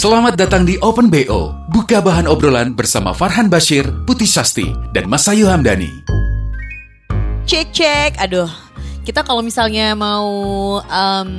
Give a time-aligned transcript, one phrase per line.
[0.00, 1.52] Selamat datang di Open BO.
[1.68, 4.64] Buka bahan obrolan bersama Farhan Bashir, Putih Sasti,
[4.96, 5.92] dan Mas Ayu Hamdani.
[7.44, 8.48] Cek cek, aduh.
[9.04, 10.24] Kita kalau misalnya mau
[10.80, 11.30] um,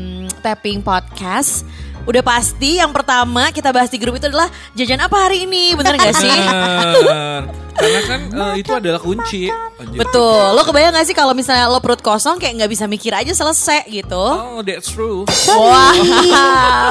[0.46, 1.66] tapping podcast,
[2.06, 5.98] udah pasti yang pertama kita bahas di grup itu adalah jajan apa hari ini, bener
[5.98, 6.32] gak sih?
[6.32, 7.42] Bener.
[7.72, 9.50] Karena kan eh, itu adalah kunci.
[9.50, 9.98] Anjir.
[10.06, 10.44] Betul.
[10.54, 13.90] Lo kebayang gak sih kalau misalnya lo perut kosong kayak nggak bisa mikir aja selesai
[13.90, 14.22] gitu?
[14.22, 15.26] Oh, that's true.
[15.50, 15.96] Wah.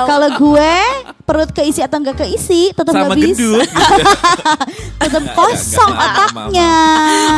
[0.08, 0.74] Kalau gue
[1.22, 3.38] perut keisi atau enggak keisi tetap Sama nggak bisa.
[3.38, 3.68] gendut.
[4.98, 6.74] tetap kosong enggak, enggak, otaknya.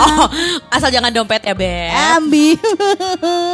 [0.01, 0.27] Oh,
[0.73, 1.93] asal jangan dompet ya, Beb.
[1.93, 2.57] Ambi.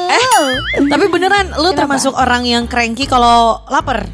[0.09, 0.47] Eh,
[0.87, 4.07] tapi beneran lu termasuk orang yang cranky kalau lapar?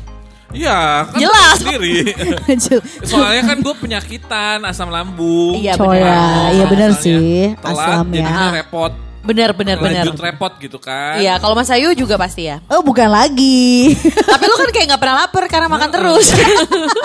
[0.54, 1.56] Iya, kan Jelas.
[1.58, 2.14] sendiri.
[3.10, 5.58] Soalnya kan gue penyakitan asam lambung.
[5.58, 6.06] Iya, Coy, bener.
[6.06, 6.24] ya.
[6.54, 8.54] Iya, Misalnya sih, Telat asam ya.
[8.54, 8.92] repot.
[9.24, 10.04] Bener, bener, bener.
[10.04, 11.16] Lanjut repot gitu kan.
[11.16, 12.60] Iya, kalau Mas Ayu juga pasti ya.
[12.68, 13.96] Oh bukan lagi.
[14.30, 16.28] Tapi lu kan kayak nggak pernah lapar karena makan terus.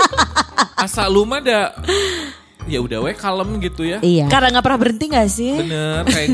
[0.84, 1.74] Asal lu mah ada
[2.68, 3.98] ya udah we kalem gitu ya.
[4.04, 4.28] iya.
[4.30, 5.58] karena nggak pernah berhenti gak sih?
[5.58, 6.30] Bener kayak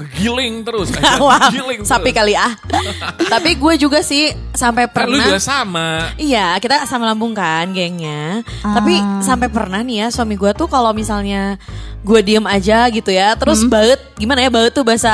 [0.00, 0.88] ngegiling terus.
[1.22, 2.16] Wah, ngegiling sapi terus.
[2.16, 2.52] kali ah.
[3.32, 5.26] Tapi gue juga sih sampai Kan lu pernah.
[5.28, 5.88] juga sama.
[6.16, 8.40] Iya, kita sama lambung kan gengnya.
[8.64, 11.60] Tapi sampai pernah nih ya suami gue tuh kalau misalnya
[12.00, 15.12] gue diem aja gitu ya, terus baut gimana ya baut tuh bahasa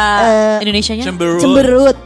[0.63, 1.05] Indonesianya?
[1.05, 1.43] Cemberut.
[1.43, 1.97] Cemberut.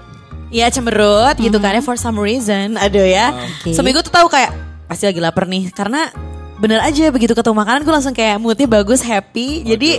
[0.50, 3.30] Iya cemberut gitu kan ya for some reason, aduh ya.
[3.62, 3.70] Oke.
[3.70, 4.50] Suami gue tuh tahu kayak
[4.90, 6.10] pasti lagi lapar nih karena
[6.58, 9.96] bener aja begitu ketemu makanan gue langsung kayak moodnya bagus happy jadi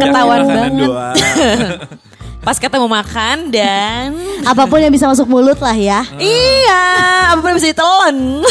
[0.00, 0.90] ketahuan Makanan banget.
[2.40, 4.12] pas ketemu makan dan
[4.42, 6.04] Apa pun yang bisa masuk mulut lah ya.
[6.16, 6.80] iya
[7.30, 8.40] apa bisa ditelan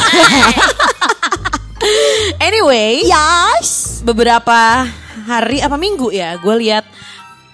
[2.40, 4.00] anyway Yes.
[4.02, 4.86] beberapa
[5.26, 6.84] hari apa minggu ya gue lihat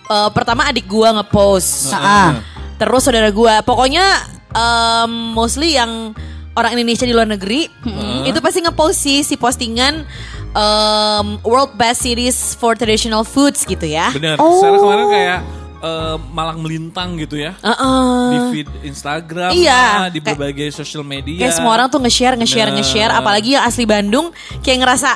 [0.06, 2.40] eh, pertama adik gue ngepost Ah.
[2.76, 4.04] terus saudara gue pokoknya
[4.52, 6.12] em, mostly yang
[6.54, 7.66] orang Indonesia di luar negeri
[8.24, 10.04] itu pasti ngepost sih si postingan
[10.52, 14.36] em, World Best Cities for Traditional Foods gitu ya Bener.
[14.36, 14.58] Oh.
[14.58, 15.40] Sekarang kemarin kayak
[15.86, 17.54] eh, malang melintang gitu ya.
[17.56, 18.26] Heeh.
[18.28, 21.46] Di feed Instagram, Iya, lah, di kayak- berbagai social media.
[21.46, 22.82] Kayak semua orang tuh nge-share, nge-share, Bener.
[22.82, 23.12] nge-share.
[23.14, 25.12] Apalagi yang asli Bandung kayak ngerasa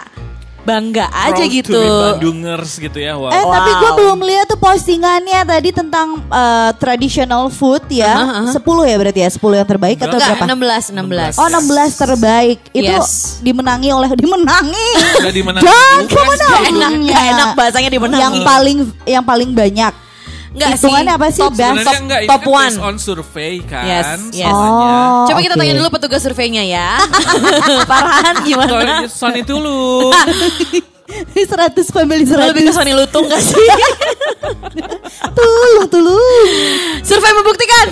[0.60, 1.74] bangga aja Proud gitu.
[1.74, 3.18] To be Bandungers gitu ya.
[3.18, 3.32] Wow.
[3.32, 3.98] Eh tapi gue Wow.
[3.98, 8.14] belum lihat tuh postingannya tadi tentang eh, traditional food ya.
[8.14, 8.54] Aha, aha.
[8.54, 10.46] 10 ya berarti ya, 10 yang terbaik atau Enggak, berapa?
[10.46, 11.34] 16, 16.
[11.36, 13.40] Oh 16 terbaik Itu Yes.
[13.42, 15.66] dimenangi oleh Dimenangi Udah dimenangi.
[15.66, 16.38] Dan Bukan
[16.70, 18.22] Enak, gak enak bahasanya dimenangi.
[18.22, 18.78] Yang paling
[19.08, 19.94] Yang paling banyak
[20.50, 21.42] Enggak hitungannya apa sih?
[21.42, 22.66] Top, Best top, enggak, ini top kan one.
[22.68, 23.86] based on survey kan.
[23.86, 24.50] Yes, yes.
[24.50, 25.62] Oh, Coba kita oke.
[25.62, 26.98] tanya dulu petugas surveinya ya.
[27.90, 28.72] Farhan gimana?
[28.72, 30.10] Soalnya Sony dulu.
[30.10, 31.46] 100
[31.96, 33.58] family Lu lebih ke 100 Sony Lutung gak sih?
[35.32, 36.48] Tulung tulung
[37.02, 37.88] Survei membuktikan.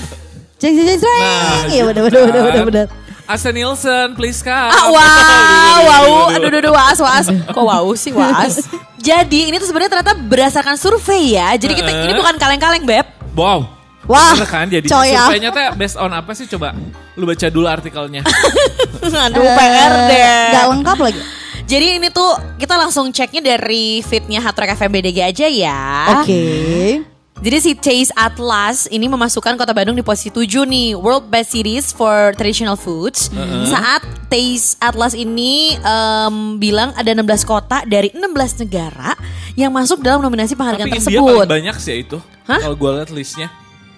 [0.58, 2.46] Ceng ceng ceng ceng Nah, Iya gitu bener bener bener kan.
[2.48, 2.88] bener bener
[3.28, 4.72] Asa Nielsen, please come.
[4.72, 7.28] Ah, wow, wow, aduh, aduh, aduh, waas, waas.
[7.28, 8.64] Kok wow sih, waas.
[8.96, 11.52] Jadi ini tuh sebenarnya ternyata berdasarkan survei ya.
[11.60, 13.04] Jadi kita ini bukan kaleng-kaleng, Beb.
[13.36, 13.68] Wow.
[14.08, 15.28] Wah, Bener kan jadi coy ya.
[15.28, 16.72] surveinya teh based on apa sih coba?
[17.20, 18.24] Lu baca dulu artikelnya.
[19.28, 20.16] Aduh, PR deh.
[20.16, 21.22] Eh, Gak lengkap lagi
[21.68, 25.84] Jadi ini tuh kita langsung ceknya dari fitnya Hard Rock FM BDG aja ya.
[26.24, 31.54] Oke Jadi si Taste Atlas ini memasukkan kota Bandung di posisi 7 nih World Best
[31.54, 33.30] Cities for Traditional Foods.
[33.64, 39.14] Saat Taste Atlas ini em, bilang ada 16 kota dari 16 negara
[39.54, 41.46] yang masuk dalam nominasi penghargaan Tapi India tersebut.
[41.46, 42.18] paling banyak sih itu.
[42.50, 42.58] Hah?
[42.58, 43.54] Kalau gue liat listnya.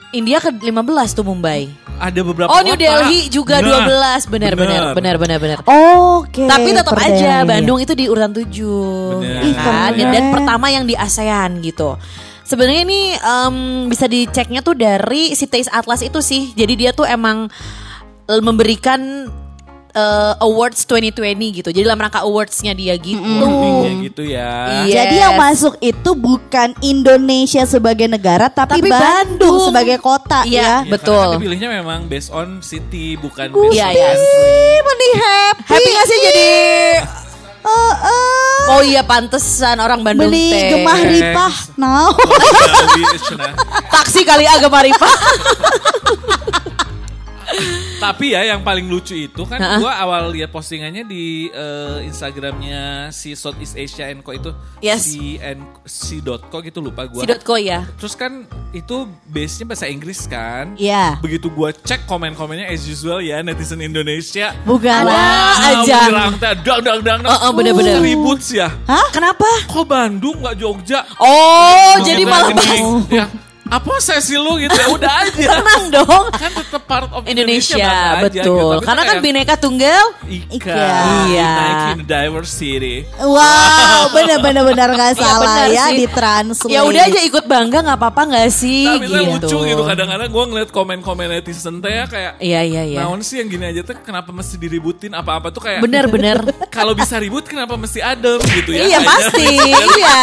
[0.09, 0.73] India ke 15
[1.13, 1.69] tuh Mumbai.
[1.95, 2.81] Ada beberapa Oh New kota.
[2.81, 5.57] Delhi juga Nah, 12 benar benar benar benar benar.
[6.17, 7.45] Oke Tapi tetap aja.
[7.45, 8.43] Bandung itu di urutan 7
[9.15, 9.47] Bener.
[9.47, 9.91] ya kan?
[9.95, 11.95] Dan pertama yang di ASEAN gitu.
[12.49, 13.55] Sebenarnya ini em,
[13.85, 16.49] bisa diceknya tuh dari si Taste Atlas itu sih.
[16.51, 17.45] Jadi dia tuh emang
[18.25, 19.29] eh, memberikan
[19.89, 21.21] eh, awards 2020
[21.55, 21.69] gitu.
[21.69, 23.21] Jadi dalam rangka awardsnya dia gitu.
[23.21, 24.49] Rankingnya gitu ya.
[24.81, 24.93] Iya.
[24.95, 29.05] Jadi yang masuk itu bukan Indonesia sebagai negara tapi, Tapi Bandung,
[29.37, 29.57] Bandung.
[29.69, 30.81] sebagai kota Iya.
[30.81, 30.85] ya.
[30.85, 31.21] Ya, betul.
[31.29, 34.09] Karena dipilihnya memang based on city bukan Gusti, based Iya, on iya.
[34.09, 34.57] country.
[34.79, 35.63] mending happy.
[35.69, 36.47] Happy gak sih jadi
[37.59, 38.71] Eh, eh.
[38.71, 40.69] Oh iya pantesan orang Bandung Beli teh.
[40.77, 41.53] gemah ripah.
[41.75, 42.13] Nah.
[42.13, 43.51] Bali, Cina.
[43.91, 45.13] Taksi kali ah gemah ripah.
[47.99, 53.35] Tapi ya yang paling lucu itu kan gua awal lihat postingannya di eh, Instagramnya si
[53.35, 55.03] Southeast Asia Co itu Yes.
[55.03, 57.21] si N- si .co gitu lupa gua.
[57.21, 57.83] Si Dotco ya.
[57.99, 60.79] Terus kan itu base-nya bahasa Inggris kan.
[60.79, 61.19] Iya.
[61.19, 64.55] Begitu gua cek komen-komennya as usual ya netizen Indonesia.
[64.63, 65.03] Bukan.
[65.09, 66.07] Ah, aja.
[66.07, 67.19] menyerang teh, dang dang dang.
[67.27, 67.99] Oh, oh, bener-bener.
[67.99, 68.71] Ribut sih ya.
[68.87, 69.11] Hah?
[69.11, 69.45] Kenapa?
[69.67, 71.03] Kok Bandung nggak Jogja?
[71.19, 72.79] Oh, jadi malah bahas
[73.11, 73.25] Ya,
[73.69, 75.47] apa sesi lu gitu ya udah aja.
[75.53, 76.25] tenang dong.
[76.31, 78.33] kan tetap part of Indonesia, aja betul.
[78.33, 78.53] gitu.
[78.75, 80.03] Tapi Karena kan bineka tunggal.
[80.25, 80.85] Ika, Ika.
[81.25, 81.51] Iya.
[81.93, 82.95] Nike Diversity.
[83.15, 85.97] Wow, benar-benar benar nggak Iya, salah benar ya sih.
[85.99, 86.73] ditranslate.
[86.73, 88.85] Ya udah aja ikut bangga nggak apa-apa nggak sih?
[88.85, 89.45] Tapi tuh gitu.
[89.45, 92.97] lucu gitu kadang-kadang gue ngeliat komen-komen netizen teh ya kayak Iya iya iya.
[92.99, 96.37] Naon sih yang gini aja tuh kenapa mesti diributin apa-apa tuh kayak Bener bener.
[96.75, 99.05] kalau bisa ribut kenapa mesti adem gitu ya iya kayaknya.
[99.05, 99.49] pasti.
[99.93, 100.19] iya.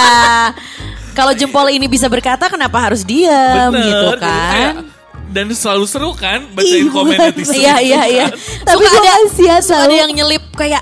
[1.16, 4.72] Kalau jempol ini bisa berkata kenapa harus diam Bener, gitu kan?
[5.26, 8.26] dan selalu seru kan bacain Ih, komen netizen Iya iya iya.
[8.64, 9.12] Tapi Suka gue ada
[9.68, 9.84] tau.
[9.84, 10.80] ada yang nyelip kayak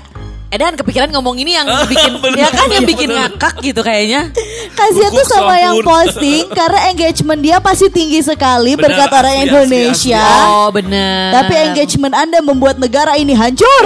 [0.55, 3.27] Edan kepikiran ngomong ini yang bikin Bener, ya kan yang bener, bikin bener.
[3.27, 4.31] ngakak gitu kayaknya.
[4.71, 9.43] Kasihan tuh sama yang posting karena engagement dia pasti tinggi sekali Benar, berkat orang asli,
[9.43, 10.23] asli, Indonesia.
[10.47, 11.35] Oh bener.
[11.35, 13.83] Tapi engagement Anda membuat negara ini hancur.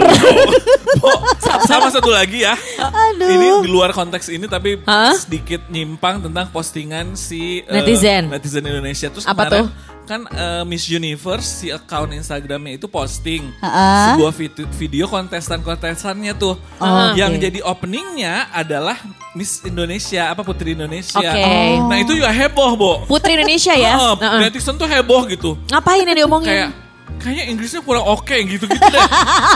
[1.01, 1.19] Oh,
[1.65, 2.53] sama satu lagi ya.
[2.77, 3.25] Aduh.
[3.25, 5.17] Ini di luar konteks ini tapi Hah?
[5.17, 8.29] sedikit nyimpang tentang postingan si eh, Netizen.
[8.29, 9.09] netizen Indonesia.
[9.09, 9.67] Terus Apa kemarin tuh?
[10.09, 14.17] Kan eh, Miss Universe si account Instagramnya itu posting Ha-ha.
[14.17, 16.57] sebuah video, video kontestan-kontestannya tuh.
[16.81, 17.41] Oh, yang oke.
[17.45, 18.97] jadi openingnya adalah
[19.37, 21.21] Miss Indonesia apa Putri Indonesia.
[21.21, 21.45] Oke.
[21.85, 22.93] Nah itu ya heboh, Bo.
[23.05, 23.93] Putri Indonesia ya.
[23.93, 24.39] Heeh, Heeh.
[24.49, 25.53] netizen tuh heboh gitu.
[25.69, 26.49] Ngapain yang diomongin?
[26.49, 26.69] Kayak
[27.19, 29.07] kayaknya Inggrisnya kurang oke gitu-gitu deh.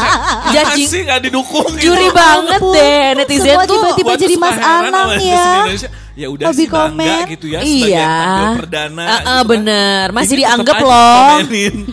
[0.53, 0.85] Judging.
[0.85, 1.89] sih nggak didukung gitu.
[1.89, 2.75] Juri banget ampun.
[2.75, 3.75] deh netizen Semua tuh.
[3.95, 5.47] tiba-tiba jadi Mas Anang ya.
[6.13, 7.25] Ya udah Hobi sih bangga komen.
[7.27, 8.11] gitu ya sebagai Iya.
[8.13, 9.01] tampil perdana.
[9.01, 9.43] Ah, ah, gitu kan.
[9.49, 10.05] bener.
[10.11, 11.37] Masih Jadi dianggap loh.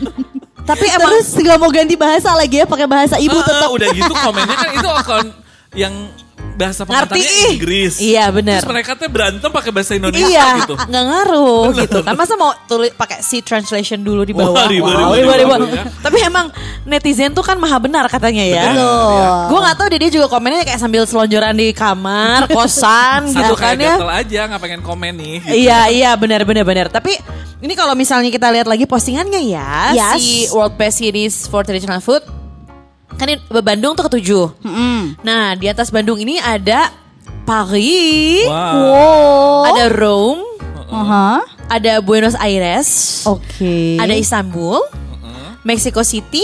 [0.70, 3.68] Tapi emang Terus nggak mau ganti bahasa lagi ya pakai bahasa ibu Ah, ah, tetap.
[3.72, 5.26] udah gitu komennya kan itu akun
[5.72, 5.94] yang
[6.60, 6.82] bahasa
[7.16, 7.56] ih.
[7.56, 7.94] Inggris.
[7.96, 8.60] Iya bener.
[8.60, 10.74] Terus mereka tuh berantem pakai bahasa Indonesia Iya, gitu.
[10.76, 12.12] nggak ngaruh gitu kan.
[12.12, 14.52] Masa mau tulis pakai si translation dulu di bawah.
[14.52, 15.70] Wah, Wow, ribet, ribet, ribet.
[15.72, 15.84] ya.
[15.98, 16.46] Tapi emang
[16.84, 18.64] netizen tuh kan maha benar katanya ya.
[18.70, 19.32] Betul.
[19.48, 23.96] Gue nggak tahu dia juga komennya kayak sambil selonjoran di kamar, kosan gitu kan ya.
[23.96, 25.36] gatel aja nggak pengen komen nih.
[25.40, 25.54] gitu.
[25.58, 26.86] Iya iya benar benar benar.
[26.86, 27.16] Tapi
[27.60, 30.16] ini kalau misalnya kita lihat lagi postingannya ya Yes.
[30.16, 32.24] si World Best Series for Traditional Food
[33.20, 34.64] kan ini Bandung tuh ketujuh.
[35.20, 36.88] Nah di atas Bandung ini ada
[37.44, 38.80] Paris, Wow.
[38.80, 39.60] Wow.
[39.68, 40.40] ada Rome,
[40.88, 41.44] Aha.
[41.68, 42.88] ada Buenos Aires,
[43.26, 44.00] Oke.
[44.00, 44.80] ada Istanbul,
[45.60, 46.42] Mexico City.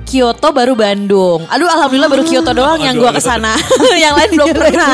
[0.00, 1.46] Kyoto baru Bandung.
[1.46, 3.20] Aduh alhamdulillah baru Kyoto doang yang gua aduh.
[3.20, 3.54] ke sana.
[4.02, 4.90] yang lain belum pernah.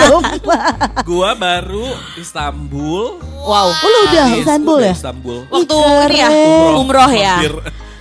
[1.01, 1.89] Gua baru
[2.21, 3.17] Istanbul.
[3.41, 3.73] Wow.
[3.73, 4.93] Oh, lu udah Istanbul udah ya?
[4.93, 5.39] Istanbul.
[5.49, 6.73] Waktu ini ya keren.
[6.77, 7.35] umroh ya.
[7.41, 7.55] Hampir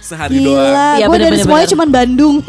[0.06, 0.62] sehari doang.
[0.62, 2.36] Gila, Iya, gue bener, dari semuanya cuman Bandung.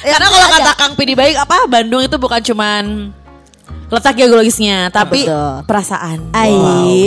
[0.00, 2.84] Karena kalau kata Kang Pidi baik apa Bandung itu bukan cuman
[3.90, 5.66] letak geologisnya, tapi Betul.
[5.66, 6.30] perasaan.
[6.30, 6.54] Ai,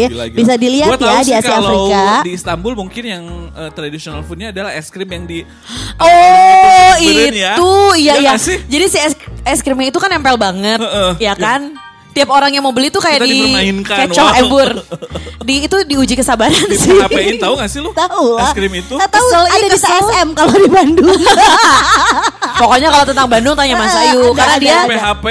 [0.05, 0.35] gila, gila.
[0.35, 2.03] bisa dilihat Gua ya di Asia kalau Afrika.
[2.21, 5.47] Di Istanbul mungkin yang eh, traditional foodnya adalah es krim yang di
[5.95, 6.99] Oh ya?
[6.99, 7.55] itu iya
[7.95, 8.29] Iya iya.
[8.29, 8.57] nggak sih?
[8.67, 9.15] Jadi si es,
[9.47, 11.11] es krimnya itu kan nempel banget, Heeh.
[11.23, 11.71] ya kan?
[12.13, 13.41] Tiap orang yang mau beli tuh kayak Kita di
[13.81, 14.39] kecoh wow.
[14.39, 14.69] embur.
[15.43, 16.95] Di itu diuji kesabaran di sih.
[16.95, 17.91] PHP-in tahu gak sih lu?
[17.91, 18.47] Tahu lah.
[18.47, 18.95] Es krim itu?
[18.95, 19.91] Tahu Kesel, iya, ada di kesel.
[19.91, 21.19] TSM kalau di Bandung.
[22.63, 24.87] Pokoknya kalau tentang Bandung tanya Mas Ayu Ada, karena ada, dia ada.
[24.87, 25.25] PHP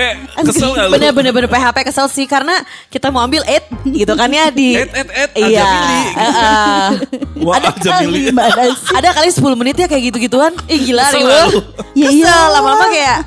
[0.53, 0.93] kesel gak lu?
[1.01, 2.61] bener-bener bener PHP kesel sih karena
[2.93, 5.65] kita mau ambil it gitu kan ya di Et, et, et, iya.
[7.41, 8.29] Wah, ada kali
[8.93, 11.61] ada kali 10 menit ya kayak gitu-gituan ih gila nggak lu?
[11.97, 12.49] Ya kesel iyalah.
[12.59, 13.19] lama-lama kayak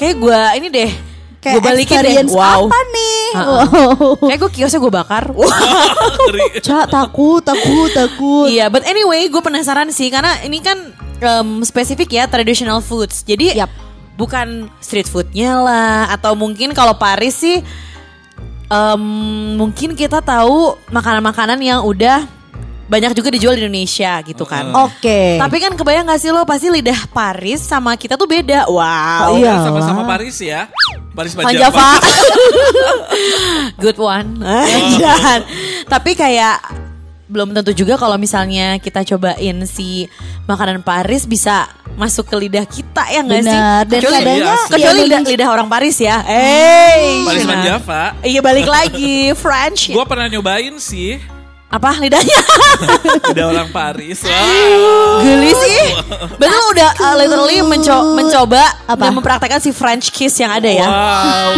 [0.00, 0.90] kayak gue ini deh
[1.44, 3.26] Kayak gue balikin deh experience wow apa nih?
[3.34, 4.16] Wow.
[4.24, 5.24] kayak gue kiosnya gue bakar
[6.24, 6.64] Ngeri.
[6.64, 8.48] Cak takut, takut, takut.
[8.48, 10.78] iya but anyway gue penasaran sih karena ini kan
[11.20, 13.70] em, spesifik ya traditional foods jadi Yap.
[14.16, 17.60] bukan street foodnya lah atau mungkin kalau Paris sih
[18.70, 19.02] em,
[19.60, 22.24] mungkin kita tahu makanan-makanan yang udah
[22.84, 24.68] banyak juga dijual di Indonesia gitu kan.
[24.84, 25.40] Oke.
[25.40, 28.68] Tapi kan kebayang gak sih lo pasti lidah Paris sama kita tuh beda.
[28.68, 29.40] Wow.
[29.40, 29.64] Iya.
[29.64, 30.68] Sama-sama Paris ya.
[31.16, 31.72] Paris Panjava.
[31.72, 31.90] Java.
[33.82, 34.42] Good one.
[35.00, 35.40] Jangan.
[35.88, 36.84] Tapi kayak
[37.24, 40.04] belum tentu juga kalau misalnya kita cobain si
[40.44, 43.48] makanan Paris bisa masuk ke lidah kita ya nggak sih?
[43.48, 43.82] Benar.
[43.88, 44.70] Dan Kecuali, kadangnya Iya sih.
[44.70, 46.16] kecuali lidah, lidah orang Paris ya.
[46.20, 47.24] Hey.
[47.24, 47.42] Paris.
[47.48, 48.02] Panjava.
[48.20, 49.88] Iya balik lagi French.
[49.88, 51.16] Gue pernah nyobain sih.
[51.74, 52.38] Apa lidahnya?
[53.34, 54.22] Udah orang Paris.
[54.22, 55.26] Wah.
[55.26, 55.82] Geli sih.
[56.38, 59.10] Betul udah uh, literally menco- mencoba Apa?
[59.10, 60.86] dan mempraktekkan si French kiss yang ada ya.
[60.86, 61.50] Wow.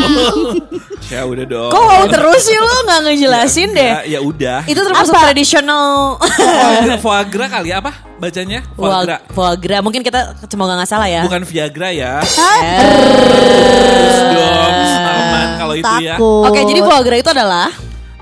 [1.12, 1.68] ya udah dong.
[1.68, 3.92] Kok wow terus sih lo nggak ngejelasin deh?
[4.08, 4.64] Ya, ya udah.
[4.64, 8.64] Itu termasuk tradisional foie gras, foie gras kali ya, apa bacanya?
[8.72, 9.20] Foie gras.
[9.36, 9.80] foie gras.
[9.84, 11.28] Mungkin kita semoga nggak salah ya.
[11.28, 12.24] Bukan Viagra ya.
[12.24, 14.72] Terus dong,
[15.12, 16.16] aman kalau itu ya.
[16.20, 17.68] Oke, jadi foie gras itu adalah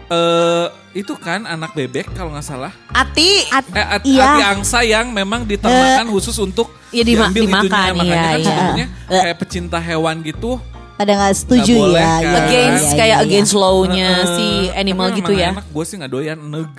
[0.04, 2.72] Eh itu kan anak bebek kalau nggak salah.
[2.88, 4.22] ati Eh, at- Iya.
[4.24, 7.60] hati angsa yang memang diternakan khusus untuk Iya, dima- diambil itunya.
[7.60, 8.46] dimakan, Makanya iya, kan iya.
[8.46, 9.20] sebenarnya Eh.
[9.20, 10.52] kayak pecinta hewan gitu.
[10.94, 12.22] pada nggak setuju Nggak boleh, ya, kan?
[12.22, 13.26] ya, against ya, kayak ya, ya.
[13.26, 15.50] against law-nya Eh, si animal gitu ya.
[15.50, 16.38] Enak, gue sih nggak doyan.
[16.38, 16.70] Neg.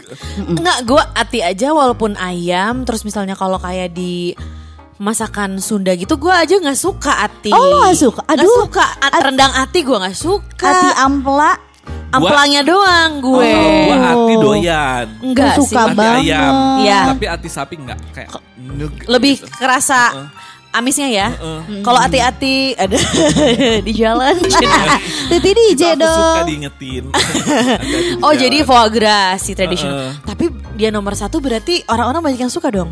[0.56, 2.88] Enggak, gue ati aja walaupun ayam.
[2.88, 4.32] Terus misalnya kalau kayak di
[4.96, 7.52] masakan Sunda gitu, gue aja nggak suka ati.
[7.52, 8.22] Oh, lo nggak suka?
[8.24, 8.56] Nggak Aduh.
[8.64, 8.86] suka.
[9.04, 10.64] A- rendang ati gue nggak suka.
[10.64, 11.52] Hati ampla
[12.18, 13.52] Amplangnya doang gue.
[13.52, 15.06] Oh, gue hati doyan.
[15.20, 15.60] Enggak sih.
[15.66, 16.22] suka Hati banget.
[16.26, 16.54] ayam.
[16.80, 17.00] Iya.
[17.12, 18.94] Tapi hati sapi nggak kayak neg.
[19.06, 20.00] Lebih kerasa
[20.72, 21.28] amisnya ya.
[21.80, 22.98] Kalau ati-ati ada
[23.88, 24.36] di jalan.
[25.32, 26.46] Titi Itu DJ aku suka dong.
[26.46, 27.04] diingetin.
[28.26, 28.68] Oh di jadi jalan.
[28.68, 29.96] foie gras si traditional.
[29.96, 30.12] Heeh.
[30.24, 30.46] Tapi
[30.76, 32.92] dia nomor satu berarti orang-orang banyak yang suka dong.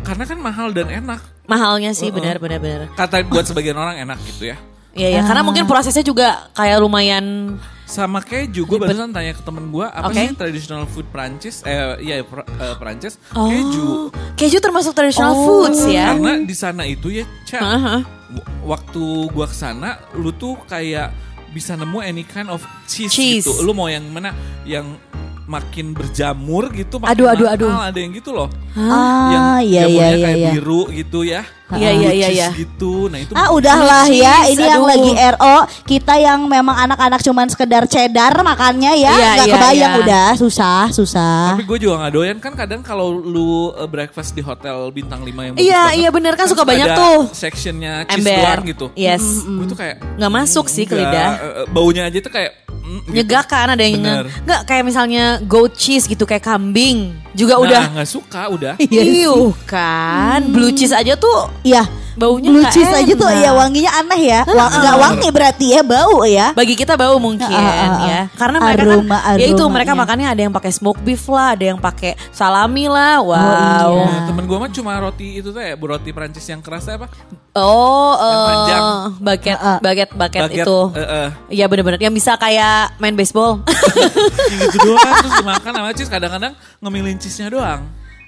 [0.00, 1.18] Karena kan mahal dan enak.
[1.46, 2.80] Mahalnya sih benar benar benar.
[2.92, 4.56] Kata buat sebagian orang enak gitu ya.
[4.96, 9.70] Iya ya, karena mungkin prosesnya juga kayak lumayan Sama keju, gue barusan tanya ke temen
[9.70, 10.18] gue apa Oke.
[10.18, 11.62] sih traditional food Prancis?
[11.62, 13.14] Eh, iya Pr- eh, Prancis.
[13.30, 13.46] Oh.
[13.46, 14.10] Keju.
[14.34, 15.44] Keju termasuk traditional Oh.
[15.62, 16.10] foods ya.
[16.10, 18.00] Karena di sana itu ya, Ca, Heeh.
[18.32, 21.14] w- waktu gua ke sana, lu tuh kayak
[21.52, 23.46] bisa nemu any kind of cheese, Cheese.
[23.46, 23.62] gitu.
[23.62, 24.34] Lu mau yang mana?
[24.66, 24.98] Yang
[25.46, 27.70] makin berjamur gitu, makin Aduh, aduh, aduh.
[27.72, 28.50] Ada yang gitu loh.
[28.76, 30.50] Ah, yang iya iya jamurnya iya kayak iya.
[30.52, 31.42] biru gitu ya.
[31.66, 32.48] Iya, iya, iya, Cheese iya.
[32.54, 32.92] gitu.
[33.06, 34.90] Nah, itu Ah udahlah Cheese, ya ini yang aduh.
[34.92, 39.74] lagi RO kita yang memang anak-anak cuman sekedar cheddar makannya ya Iya, nggak iya, kebayang
[39.90, 40.02] iya.
[40.02, 41.58] udah susah susah.
[41.58, 45.26] Tapi gue juga gak doyan kan kadang kalau lu uh, breakfast di hotel bintang 5
[45.26, 47.18] yang bagus Iya, banget, iya bener kan suka banyak ada tuh.
[47.34, 48.38] Sectionnya cheese Ember.
[48.38, 48.86] doang gitu.
[48.94, 49.24] Yes.
[49.42, 51.30] Gue tuh kayak Nggak masuk sih ke lidah.
[51.34, 53.10] eh, eh, Baunya aja tuh kayak mm, gitu.
[53.10, 53.98] Nyegak kan ada yang
[54.46, 58.74] nggak kayak misalnya goat cheese gitu kayak kambing juga Nah, udah nggak suka udah.
[58.88, 61.84] Iuh kan blue cheese aja tuh Iya.
[62.16, 64.40] Baunya cheese aja tuh ya wanginya aneh ya.
[64.42, 66.50] Wang, nggak wangi berarti ya bau ya.
[66.52, 67.98] bagi kita bau mungkin Ah, ah, ah.
[68.02, 71.52] ya karena mereka Aroma- kan ya itu mereka makannya ada yang pakai smoke beef lah
[71.52, 74.06] ada yang pakai salami lah wow iya.
[74.06, 77.06] Nah, temen gue mah cuma roti itu tuh ya, roti Prancis yang keras apa?
[77.52, 78.82] oh Yang eh, panjang.
[79.18, 81.28] baget baget baget itu eh, eh.
[81.52, 83.60] Iya bener-bener yang bisa kayak main baseball
[84.62, 87.84] gitu doang terus dimakan sama cheese kadang-kadang ngemilin cheese-nya doang.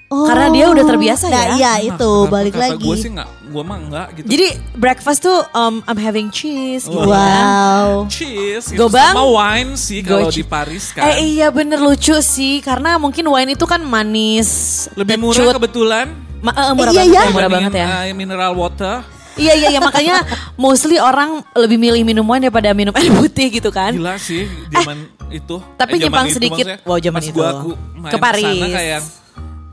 [0.09, 1.43] Karena dia udah terbiasa nah, ya.
[1.53, 2.81] Iya Nah, itu kata- balik kata lagi.
[2.81, 4.25] Gue sih nggak, gue mah enggak gitu.
[4.27, 7.13] Jadi breakfast tuh um, I'm having cheese gitu ya.
[7.13, 8.09] Wow.
[8.09, 8.79] cheese gitu.
[8.83, 9.13] Gobang.
[9.13, 10.41] sama wine sih kalau di.
[10.41, 11.05] Paris kan.
[11.07, 14.49] Eh iya bener lucu sih karena mungkin wine itu kan manis,
[14.93, 15.55] Lebih murah kecut.
[15.55, 16.07] kebetulan.
[16.39, 17.21] Ma- eh, murah Iya, banget, iya.
[17.21, 17.85] ya, murah banget ya.
[18.01, 18.95] eh, mineral water.
[19.35, 20.25] Iya iya iya makanya
[20.57, 23.93] mostly orang lebih milih minum wine daripada minum air putih gitu kan.
[23.93, 25.61] Gila sih zaman itu.
[25.77, 26.65] tapi Eh, zaman nyimpang itu sedikit.
[26.81, 27.37] Wow, zaman Pas itu.
[27.37, 28.41] gua aku main Ke Paris.
[28.57, 28.99] sana kayak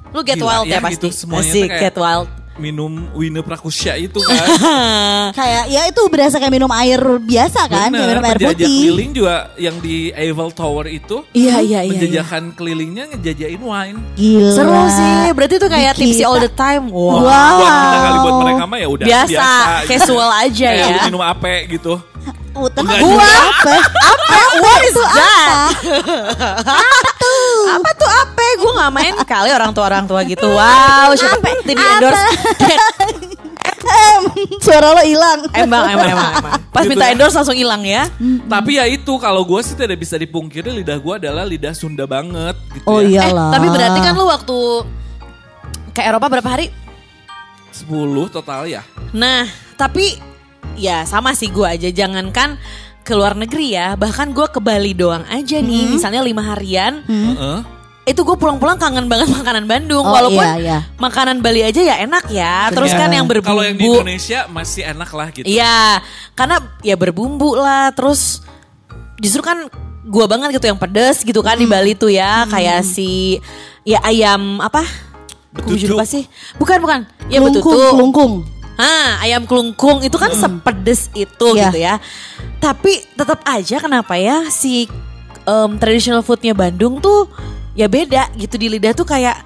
[0.09, 0.95] Lu get Gila, wild ya, ya pasti.
[0.97, 2.29] gitu, semuanya Asik tuh kayak- get wild.
[2.57, 4.49] minum Wine Prakusya itu kan.
[5.31, 8.65] Kayak ya itu berasa kayak minum air biasa kan, kayak Bener, minum air penjajah putih.
[8.65, 11.21] keliling juga yang di Eiffel Tower itu.
[11.31, 11.81] Iya iya iya.
[11.85, 11.91] iya.
[11.93, 13.99] Menjajakan kelilingnya ngejajain wine.
[14.15, 14.51] Gila.
[14.51, 15.17] Seru sih.
[15.31, 16.89] Berarti tuh kayak tipsy all the time.
[16.89, 17.21] Wow.
[17.21, 17.57] Wow.
[17.59, 19.47] Buat kita kali buat mereka mah ya udah Biasa, biasa.
[19.77, 19.89] gitu.
[19.93, 21.05] casual aja Kayak ya.
[21.05, 21.93] minum ape gitu.
[22.57, 23.29] Enggak gua juga.
[23.45, 23.75] apa?
[23.85, 24.39] Apa?
[24.57, 25.69] What is that?
[27.69, 28.43] Apa tuh apa?
[28.57, 30.49] Gue gak main kali orang tua orang tua gitu.
[30.49, 32.25] Wow, siapa tim endorse?
[33.87, 34.23] Em,
[34.65, 35.45] suara lo hilang.
[35.53, 36.53] emang emang emang emang.
[36.71, 37.13] Pas Gitu minta ya.
[37.13, 38.09] endorse langsung hilang ya.
[38.43, 42.57] Tapi ya itu kalau gue sih tidak bisa dipungkiri lidah gue adalah lidah Sunda banget
[42.73, 43.23] gitu Oh ya.
[43.23, 43.49] iyalah.
[43.49, 44.59] Eh, tapi berarti kan lu waktu
[45.93, 46.67] ke Eropa berapa hari?
[47.71, 47.93] 10
[48.31, 48.81] total ya.
[49.13, 49.45] Nah,
[49.77, 50.17] tapi
[50.77, 51.89] ya sama sih gue aja.
[51.89, 52.61] Jangankan
[53.01, 55.85] ke luar negeri ya, bahkan gue ke Bali doang aja nih.
[55.89, 57.59] Misalnya lima harian, Heeh.
[58.05, 60.03] itu gue pulang-pulang kangen banget makanan Bandung.
[60.03, 60.79] Oh, Walaupun iya, iya.
[60.99, 62.67] makanan Bali aja ya enak ya.
[62.75, 63.47] Terus kan yang berbumbu.
[63.47, 65.47] Kalau yang di Indonesia masih enak lah gitu.
[65.47, 66.03] Iya,
[66.35, 67.95] karena ya berbumbu lah.
[67.95, 68.43] Terus
[69.23, 69.71] justru kan
[70.07, 73.39] gua banget gitu yang pedes gitu kan di Bali tuh ya, kayak si
[73.87, 74.83] ya ayam apa?
[75.57, 75.95] Aku Betutu.
[75.95, 76.27] lupa sih.
[76.61, 77.01] Bukan bukan.
[77.33, 77.91] Ya Kelungkung, betutu.
[77.97, 78.33] kelungkung.
[78.77, 81.69] Ah, ayam kelungkung itu kan sepedes itu Iya.
[81.69, 81.95] gitu ya.
[82.61, 84.85] Tapi tetap aja kenapa ya si
[85.43, 87.29] em, traditional foodnya Bandung tuh
[87.73, 89.41] ya beda gitu di lidah tuh kayak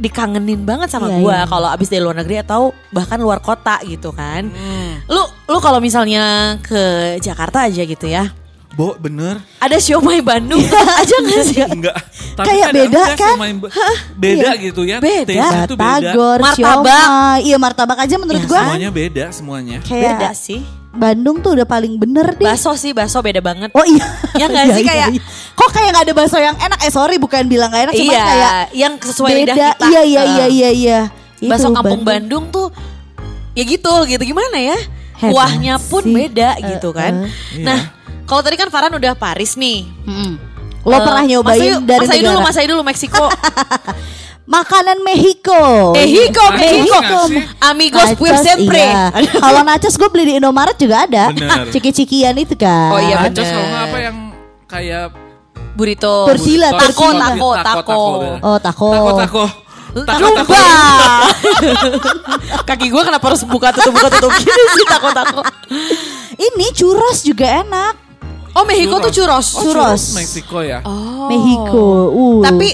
[0.00, 1.44] dikangenin banget sama Iya, gua iya.
[1.44, 4.48] kalau abis dari luar negeri atau bahkan luar kota gitu kan.
[4.48, 4.92] Hmm.
[5.06, 6.80] Lu lu kalau misalnya ke
[7.20, 8.32] Jakarta aja gitu ya.
[8.80, 9.44] Bo, bener.
[9.58, 10.64] Ada siomay Bandung
[11.00, 11.60] aja gak sih?
[11.60, 12.00] Enggak.
[12.32, 13.34] Tapi Kayak ada beda kan?
[14.16, 14.62] beda Iya.
[14.62, 14.96] gitu ya.
[14.98, 15.68] Beda.
[15.68, 16.00] Tuh beda.
[16.00, 16.56] Batagor, Martabak.
[16.56, 17.38] siomay.
[17.42, 19.76] Iya martabak aja menurut Ya, gua Semuanya beda semuanya.
[19.82, 20.64] kayak Beda sih.
[20.90, 22.42] Bandung tuh udah paling bener deh.
[22.42, 23.68] Baso sih, baso beda banget.
[23.70, 24.02] Oh iya.
[24.34, 25.22] Ya nggak Iya, sih, iya, kayak- iya.
[25.52, 26.78] Kok kayak gak ada bakso yang enak?
[26.80, 29.68] Eh sorry bukan bilang gak enak, cuma iya, kayak yang sesuai lidah beda.
[29.70, 29.86] kita.
[29.86, 30.98] Iya iya iya iya iya.
[31.36, 32.48] Itu Baso kampung Bandung.
[32.48, 32.72] tuh
[33.52, 34.78] ya gitu, gitu gimana ya?
[35.14, 36.16] Hebat Kuahnya pun sih.
[36.16, 37.28] beda Eh, gitu kan.
[37.52, 37.60] Iya.
[37.62, 37.80] Nah,
[38.30, 39.90] kalau tadi kan Farhan udah Paris nih.
[40.80, 42.30] Lo Eh, pernah nyobain Ayu- dari Mas Ayu negara?
[42.30, 43.26] dulu, Mas Ayu dulu Meksiko.
[44.50, 45.60] Makanan Mexico.
[45.92, 47.18] Mexico, Mexico.
[47.60, 48.82] Amigos Puer Sempre.
[48.82, 49.10] iya.
[49.44, 51.30] Kalau nachos gue beli di Indomaret juga ada.
[51.74, 52.90] Ciki-cikian itu kan.
[52.90, 54.16] Oh iya, Nachos kalau apa yang
[54.66, 55.14] kayak
[55.70, 56.26] Burrito.
[56.26, 58.00] Persila, burrito, Taco, taco, taco.
[58.42, 58.88] Oh taco.
[58.90, 59.44] Taco, taco.
[59.90, 60.66] Lumba.
[62.62, 65.40] Kaki gue kenapa harus buka tutup buka tutup gini sih tako-tako.
[66.34, 68.09] Ini churros juga enak.
[68.52, 69.48] Oh Mexico tuh churros.
[69.52, 70.02] Oh, Churros.
[70.12, 70.82] Meksiko ya.
[70.82, 71.26] Oh.
[71.26, 71.84] Mexico.
[72.08, 72.40] Uh.
[72.40, 72.68] Tapi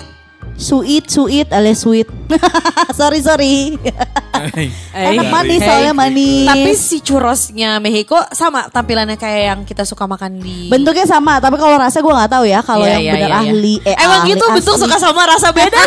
[0.57, 2.09] sweet sweet alias sweet.
[2.99, 3.77] sorry sorry.
[3.77, 4.69] Eh,
[5.13, 5.69] Enak manis hey.
[5.69, 6.45] soalnya manis.
[6.45, 11.57] Tapi si churrosnya Mexico sama tampilannya kayak yang kita suka makan di bentuknya sama, tapi
[11.57, 12.61] kalau rasa gue nggak tahu ya.
[12.61, 13.53] Kalau Iya, yang iya, benar iya, iya.
[13.53, 14.83] ahli, eh, Emang ahli gitu bentuk asli.
[14.83, 15.81] suka sama rasa beda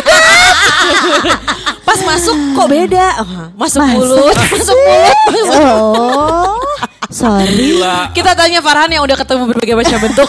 [1.82, 3.26] Pas masuk kok beda Oh,
[3.58, 6.59] Masuk mulut Masuk mulut masuk- Oh,
[7.10, 7.50] sorry.
[7.50, 8.14] Gila.
[8.14, 10.28] Kita tanya Farhan yang udah ketemu berbagai macam bentuk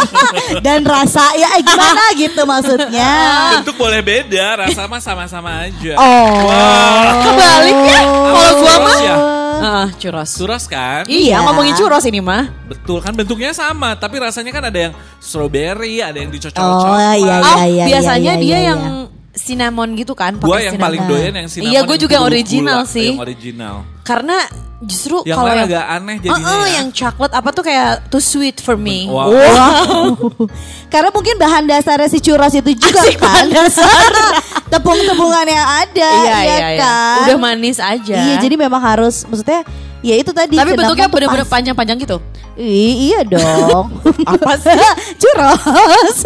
[0.66, 3.12] Dan rasa ya eh, gimana gitu maksudnya.
[3.58, 5.96] Bentuk boleh beda, rasa mah sama-sama aja.
[5.96, 7.10] Oh.
[7.20, 9.16] Kebalik ya Kalau gua mah Ya.
[9.60, 11.04] Ah, churros Churros kan?
[11.04, 11.44] Iya Iya.
[11.44, 16.16] ngomongin churros ini mah Betul kan bentuknya sama, tapi rasanya kan ada yang strawberry, ada
[16.16, 17.36] yang dicocok Oh, iya, iya.
[17.44, 20.86] Oh iya, biasanya iya, dia iya, yang cinnamon gitu kan Gua pakai yang cinnamon.
[20.86, 21.70] paling doyan yang cinnamon.
[21.70, 23.08] Iya, gua yang juga yang original gula, sih.
[23.10, 23.74] Yang original.
[24.02, 24.36] Karena
[24.80, 26.72] justru Yang kalau lain yang agak aneh jadinya Oh, oh, ya.
[26.80, 29.06] yang coklat apa tuh kayak too sweet for me.
[29.06, 29.28] Wow.
[29.28, 30.04] Wow.
[30.92, 33.22] Karena mungkin bahan dasarnya si churros itu juga Asik kan.
[33.22, 34.12] bahan dasar.
[34.72, 36.80] Tepung-tepungan yang ada, Iya, ya iya, iya.
[36.80, 37.18] kan.
[37.24, 38.18] Udah manis aja.
[38.20, 39.62] Iya, jadi memang harus maksudnya
[40.00, 40.56] ya itu tadi.
[40.56, 42.18] tapi bentuknya bener-bener panjang-panjang gitu.
[42.56, 43.94] Ih, iya dong.
[44.24, 44.74] Apa sih?
[45.16, 46.18] churros.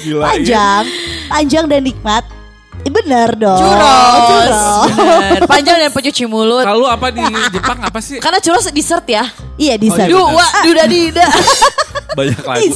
[0.00, 0.84] Gila, panjang,
[1.26, 2.24] panjang dan nikmat.
[2.86, 3.58] Bener dong.
[3.58, 4.16] Churros.
[4.16, 4.60] Churros.
[4.88, 5.40] Bener.
[5.52, 6.64] Panjang dan pencuci mulut.
[6.64, 8.16] Kalau apa di Jepang apa sih?
[8.18, 9.24] Karena churros dessert ya.
[9.56, 10.32] Iya di Oh, iya, bener.
[10.32, 11.26] wah, duda dida.
[12.10, 12.74] Banyak lagu.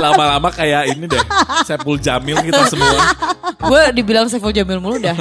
[0.00, 1.22] Lama-lama kayak ini deh.
[1.62, 3.14] Sepul Jamil kita semua.
[3.60, 5.14] Gue dibilang Saiful Jamil mulu dah.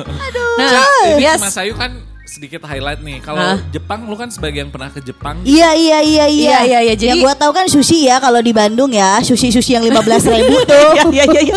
[0.58, 0.70] Nah,
[1.18, 1.40] Ini yes.
[1.40, 1.92] Mas Ayu kan
[2.32, 3.20] sedikit highlight nih.
[3.20, 3.60] Kalau Hah?
[3.76, 5.44] Jepang lu kan sebagai yang pernah ke Jepang.
[5.44, 6.32] Iya iya iya iya.
[6.32, 6.94] Iya, iya, iya.
[6.96, 10.32] Jadi- yang gua tahu kan sushi ya kalau di Bandung ya, sushi sushi yang 15
[10.32, 11.12] ribu tuh.
[11.12, 11.56] Iya, iya, iya.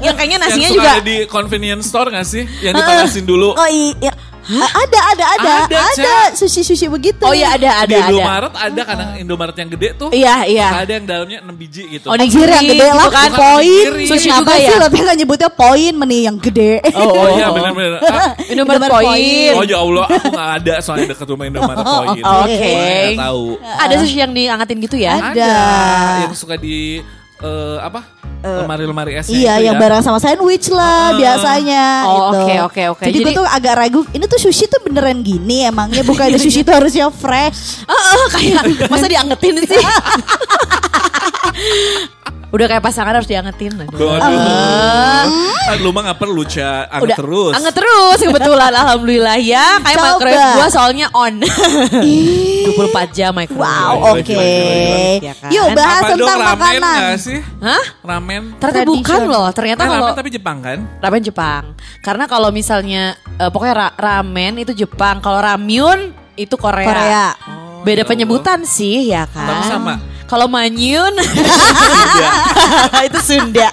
[0.00, 2.48] Yang kayaknya nasinya yang suka juga ada di convenience store gak sih?
[2.64, 3.52] Yang dipanasin dulu.
[3.52, 4.12] Oh iya.
[4.52, 7.24] Ada ada ada Ada, ada sushi sushi begitu.
[7.24, 8.12] Oh iya ada ada di ada.
[8.12, 10.08] Indomaret ada kadang Indomaret yang gede tuh.
[10.12, 10.68] Iya, iya.
[10.84, 12.06] Ada yang dalamnya 6 biji gitu.
[12.12, 13.30] Anjir yang gede lah gitu kan.
[13.32, 13.88] poin.
[14.06, 14.78] Sushi juga sih ya?
[14.78, 16.84] lo nggak nyebutnya poin meni yang gede.
[16.94, 18.00] Oh, iya benar-benar.
[18.04, 19.54] Ah, Indomaret Indomaret Point.
[19.56, 22.24] Oh ya Allah, aku gak ada soalnya deket rumah Indomaret Point.
[22.24, 22.74] Oke.
[22.74, 23.44] Nggak tahu.
[23.60, 25.14] Ada sushi yang diangkatin gitu ya?
[25.20, 25.52] Ada.
[25.52, 27.00] Ada yang suka di
[27.40, 28.23] eh, apa?
[28.44, 29.80] Lemari-lemari esnya Iya, itu yang ya.
[29.80, 31.16] barang sama sandwich lah Ah.
[31.16, 31.84] biasanya.
[32.04, 32.28] Oh, gitu.
[32.36, 33.04] oke, oke, oke.
[33.04, 34.00] Jadi, gue Jadi- tuh agak ragu.
[34.06, 37.82] Ini tuh sushi tuh beneran gini emangnya bukan ada sushi tuh harusnya fresh.
[37.82, 39.80] Heeh, kayak masa diangetin sih?
[42.54, 43.74] Udah kayak pasangan harus diangetin.
[43.82, 44.14] Aduh.
[45.64, 47.52] Kan lu mah gak perlu Ca, anget Udah terus.
[47.52, 49.82] Anget terus kebetulan alhamdulillah ya.
[49.82, 50.06] Kayak Coba.
[50.14, 51.34] microwave gua soalnya on.
[51.42, 52.06] 24
[53.16, 53.58] jam microwave.
[53.58, 54.22] Wow, oke.
[54.24, 54.44] gila,
[55.18, 55.50] Ya kan?
[55.50, 56.98] Yuk bahas Apa dong tentang ramen makanan.
[57.02, 57.38] gak sih?
[57.60, 57.84] Hah?
[58.04, 58.42] Ramen.
[58.54, 59.32] Ternyata bukan Tradisional.
[59.32, 59.48] loh.
[59.50, 60.78] Ternyata Eh, kalau ramen tapi Jepang kan?
[61.00, 61.64] ramen Jepang.
[62.00, 63.02] Karena kalau misalnya
[63.34, 66.00] eh, pokoknya ra- ramen itu Jepang, kalau ramyun
[66.34, 66.86] itu Korea.
[66.86, 67.26] Korea.
[67.82, 69.44] Beda ya penyebutan sih ya kan.
[69.44, 69.94] Tapi sama.
[70.34, 71.14] Kalau manyun
[73.06, 73.70] itu Sunda.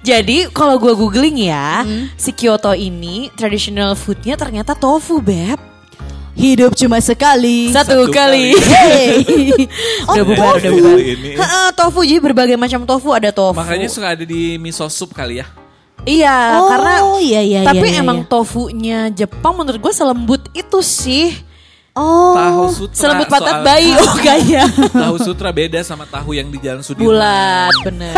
[0.00, 1.84] Jadi kalau gue googling ya,
[2.16, 5.60] si Kyoto ini traditional foodnya ternyata tofu beb.
[6.32, 7.68] Hidup cuma sekali.
[7.68, 8.54] Satu, Satu kali.
[8.54, 8.64] kali.
[8.64, 9.08] Hey.
[10.08, 10.78] Udah Oh, bubar, udah tofu.
[10.80, 10.96] bubar.
[10.96, 11.30] Ini.
[11.36, 13.58] Heeh, tofu jadi berbagai macam tofu ada tofu.
[13.58, 15.46] Makanya suka ada di miso soup kali ya.
[16.06, 18.28] Iya, Oh, karena iya, iya, tapi iya, iya, emang iya.
[18.30, 21.34] tofunya Jepang menurut gue selembut itu sih.
[21.98, 22.32] Oh.
[22.32, 22.94] Tahu sutra.
[22.94, 23.58] Selembut soalnya.
[23.60, 24.64] bayi oh kayaknya.
[24.86, 27.10] Tahu sutra beda sama tahu yang di Jalan Sudirman.
[27.10, 28.14] Bulat bener.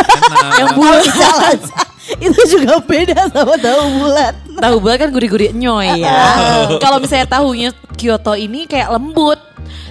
[0.61, 1.05] Yang bulat.
[1.09, 1.59] Jalan.
[2.29, 4.35] itu juga beda sama tahu bulat.
[4.61, 6.21] Tahu bulat kan gurih-gurih nyoy ya.
[6.77, 9.41] Kalau misalnya tahunya Kyoto ini kayak lembut.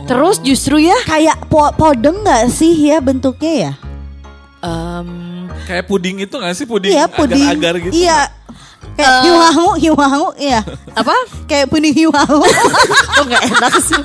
[0.05, 3.71] Terus justru ya Kayak po podeng nggak sih ya bentuknya ya?
[4.59, 5.09] em,
[5.63, 6.65] Kayak puding itu gak sih?
[6.65, 7.45] Puding Iya puding.
[7.45, 7.93] agar-agar gitu.
[7.95, 8.19] Iya.
[8.99, 10.59] Kayak hiwangu, hiwangu, iya.
[10.91, 11.15] apa?
[11.47, 12.43] Kayak puding hiwangu.
[13.15, 14.01] Kok nggak enak sih?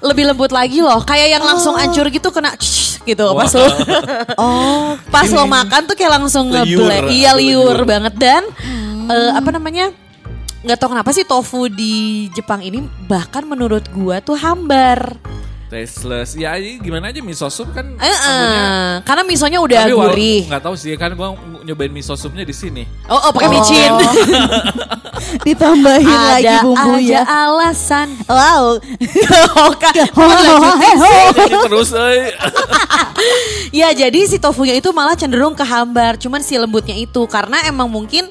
[0.00, 1.04] Lebih lembut lagi loh.
[1.04, 2.56] Kayak yang langsung hancur gitu kena
[3.04, 3.64] gitu gitu pas lo
[4.44, 7.88] Oh, pas lo makan tuh kayak langsung ngeblek iya liur, Liur.
[7.88, 8.42] banget dan
[9.08, 9.92] eh, apa namanya
[10.60, 15.16] nggak tahu kenapa sih tofu di Jepang ini bahkan menurut gua tuh hambar
[15.70, 16.34] Tasteless.
[16.34, 20.40] Ya ini gimana aja miso soup kan Eh, sambalnya eh, karena misonya udah Tapi gurih
[20.50, 21.38] nggak tahu sih kan gua
[21.70, 22.82] nyobain miso soupnya di sini.
[23.06, 23.94] oh, oh pakai micin
[25.46, 27.22] ditambahin lagi ada bumbu aja ya.
[27.24, 28.78] alasan Wow.
[29.58, 29.72] oh,
[31.66, 32.30] terus eh.
[33.82, 37.26] Ya jadi si tofunya itu malah cenderung kehambar Cuman si lembutnya itu.
[37.26, 38.30] Karena emang mungkin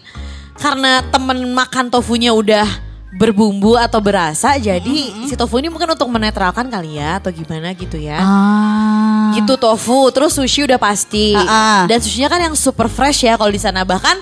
[0.56, 6.68] Karena temen makan tofunya udah berbumbu atau berasa Jadi si tofu ini mungkin untuk menetralkan
[6.68, 9.34] kali ya Atau gimana gitu ya Ah.
[9.34, 11.82] Gitu tofu Terus sushi udah pasti Ah, ah.
[11.86, 14.18] Dan sushinya kan yang super fresh ya kalau di sana Bahkan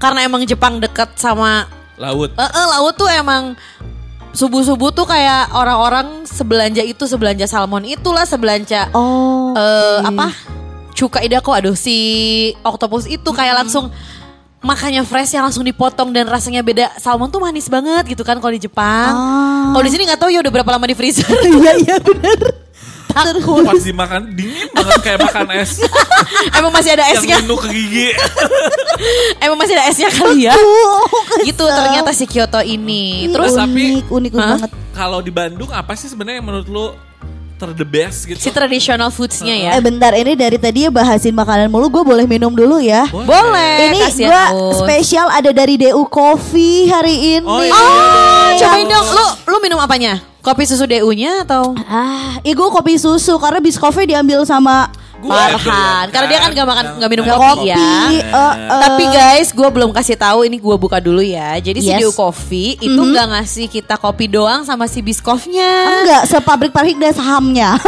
[0.00, 2.32] karena emang Jepang deket sama laut.
[2.32, 3.52] Eh, eh, laut tuh emang
[4.30, 9.52] Subuh-subuh tuh kayak orang-orang sebelanja itu Sebelanja salmon itulah Sebelanja Oh.
[9.52, 10.08] eh oke.
[10.08, 10.26] apa
[10.90, 11.96] cuka idako aduh si
[12.60, 13.88] octopus itu kayak langsung
[14.60, 16.92] makannya fresh yang langsung dipotong dan rasanya beda.
[17.00, 19.12] Salmon tuh manis banget gitu kan kalau di Jepang.
[19.12, 19.72] Ah.
[19.72, 21.24] kalau di sini nggak tahu ya udah berapa lama di freezer.
[21.50, 22.38] Iya iya benar.
[23.10, 23.66] takut.
[23.66, 25.82] Pas dimakan dingin banget kayak makan es.
[26.58, 27.36] Emang masih ada yang esnya?
[27.42, 28.08] minum ke gigi.
[29.44, 30.54] emang masih ada esnya kali ya?
[30.54, 31.02] Oh,
[31.42, 33.26] gitu ternyata si Kyoto ini.
[33.32, 33.58] Terus Terus?
[33.58, 34.70] tapi- unik unik banget.
[34.94, 36.86] Kalau di Bandung apa sih sebenarnya yang menurut lu
[37.60, 38.40] ter the best gitu?
[38.40, 39.70] si traditional foodsnya ya.
[39.76, 43.04] Eh bentar ini dari tadi ya bahasin makanan mulu gue boleh minum dulu ya.
[43.12, 43.92] boleh.
[43.92, 44.42] Ini gue
[44.80, 47.44] spesial ada dari DU Coffee hari ini.
[47.44, 49.06] Oh, iya, oh cobain dong.
[49.12, 50.24] Lu lu minum apanya?
[50.40, 51.76] Kopi susu DU-nya atau?
[51.84, 54.88] Ah, ya gue kopi susu karena bis coffee diambil sama
[55.20, 58.16] Gua Farhan karena dia kan nggak makan nggak minum Nggak kopi, ya kopi.
[58.16, 58.80] eh, eh.
[58.80, 61.54] Tapi guys, gue belum kasih tahu ini gue buka dulu ya.
[61.56, 62.00] Jadi si Yes.
[62.00, 66.00] Dew Coffee itu nggak ngasih kita kopi doang sama si biskofnya.
[66.00, 67.76] enggak sepabrik-pabrik dan sahamnya.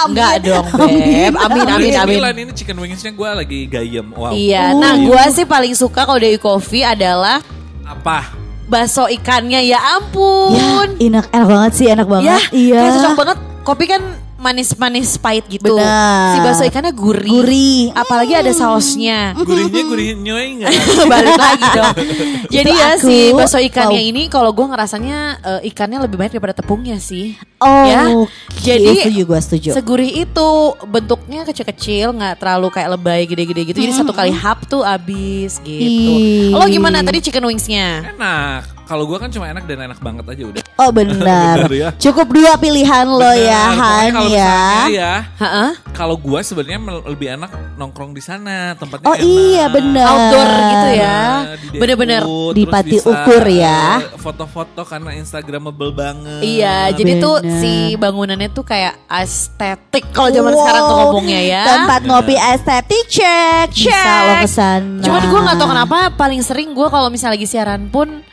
[0.00, 1.34] Enggak dong, Beb.
[1.34, 2.16] Amin, amin, Ini amin.
[2.16, 4.06] Milan, ini chicken wingsnya gue lagi gayem.
[4.08, 4.30] Wow.
[4.30, 7.42] Iya, nah gue sih paling suka kalau Dew Coffee adalah
[7.82, 8.30] Apa?
[8.64, 9.58] bakso ikannya.
[9.64, 10.54] Ya ampun.
[10.54, 12.40] ya, enak enak banget sih, enak Ya, banget.
[12.52, 12.78] iya.
[12.78, 13.38] kayak cocok banget.
[13.64, 14.02] Kopi kan
[14.38, 15.74] manis-manis pahit gitu.
[15.74, 16.30] Benar.
[16.30, 17.26] Si bakso ikannya gurih.
[17.28, 17.80] Gurih.
[17.92, 19.34] Apalagi ada sausnya.
[19.34, 20.70] Gurihnya gurih nyoy nggak?
[21.12, 21.94] balik lagi dong.
[22.54, 23.02] Jadi Itu ya aku.
[23.04, 24.08] si bakso ikannya Wow.
[24.08, 25.18] ini kalau gue ngerasanya
[25.58, 27.34] eh, ikannya lebih banyak daripada tepungnya sih.
[27.58, 28.06] Oh, ya.
[28.06, 29.68] oke, Jadi setuju gue setuju.
[29.74, 30.48] segurih itu
[30.86, 33.78] bentuknya kecil-kecil, nggak terlalu kayak lebay gede-gede gitu.
[33.80, 36.14] Jadi satu kali hap tuh abis gitu.
[36.54, 38.14] Lo gimana tadi chicken wingsnya?
[38.14, 38.77] Enak.
[38.88, 40.62] Kalau gue kan cuma enak dan enak banget aja udah.
[40.74, 41.60] Oh benar.
[41.60, 41.88] Benar ya.
[41.94, 43.44] Cukup dua pilihan lo Bener.
[43.44, 44.64] ya Han kalau ya.
[44.88, 45.70] ya, Heeh.
[45.92, 49.20] kalau gue sebenarnya lebih enak nongkrong di sana tempatnya Oh enak.
[49.22, 50.06] iya benar.
[50.08, 51.20] Outdoor gitu ya.
[51.60, 52.22] Di Bener-bener.
[52.24, 53.82] Di terus Pati bisa, Ukur ya.
[54.16, 56.40] Foto-foto karena instagramable banget.
[56.40, 57.60] Iya, jadi tuh Bener.
[57.60, 61.02] si bangunannya tuh kayak estetik kalau zaman sekarang tuh Wow.
[61.06, 61.62] ngomongnya ya.
[61.68, 63.68] Tempat ngopi estetik cek.
[63.70, 64.24] Bisa Cek.
[64.24, 65.02] lo ke sana.
[65.02, 68.24] Cuman gue nggak tahu kenapa paling sering gue kalau misalnya lagi siaran pun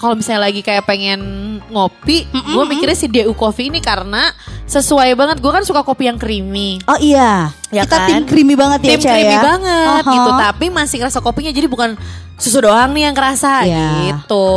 [0.00, 1.20] kalau misalnya lagi kayak pengen
[1.68, 4.32] ngopi, gue mikirnya si DU Coffee ini karena
[4.64, 5.44] sesuai banget.
[5.44, 6.80] Gue kan suka kopi yang creamy.
[6.88, 7.52] Oh iya.
[7.68, 8.08] Ya Kita kan?
[8.08, 9.42] tim creamy banget ya Tim creamy ya.
[9.44, 10.10] banget Aha.
[10.10, 11.94] gitu, tapi masih kerasa kopinya jadi bukan
[12.40, 13.88] susu doang nih yang kerasa Iya.
[14.16, 14.48] gitu.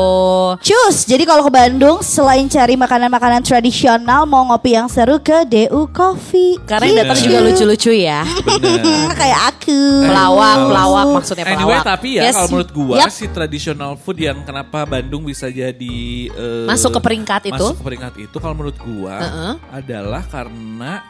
[0.57, 5.85] Cus, jadi kalau ke Bandung selain cari makanan-makanan tradisional mau ngopi yang seru ke DU
[5.89, 6.55] Coffee.
[6.63, 7.25] Karena yang datang Gitu.
[7.27, 8.23] juga lucu-lucu ya.
[8.23, 9.11] Bener.
[9.19, 9.79] Kayak aku.
[10.05, 11.59] Pelawak, pelawak maksudnya pelawak.
[11.59, 12.33] Anyway tapi ya Yes.
[12.33, 13.09] kalau menurut gua Yap.
[13.09, 15.97] si traditional food yang kenapa Bandung bisa jadi
[16.29, 17.59] eh, Masuk ke peringkat itu?
[17.59, 19.53] Masuk ke peringkat itu kalau menurut gua Heeh.
[19.69, 21.03] adalah karena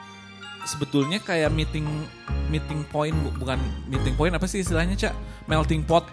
[0.63, 1.83] sebetulnya kayak meeting
[2.47, 5.13] meeting point bu- bukan meeting point apa sih istilahnya Cak?
[5.45, 6.07] Melting pot.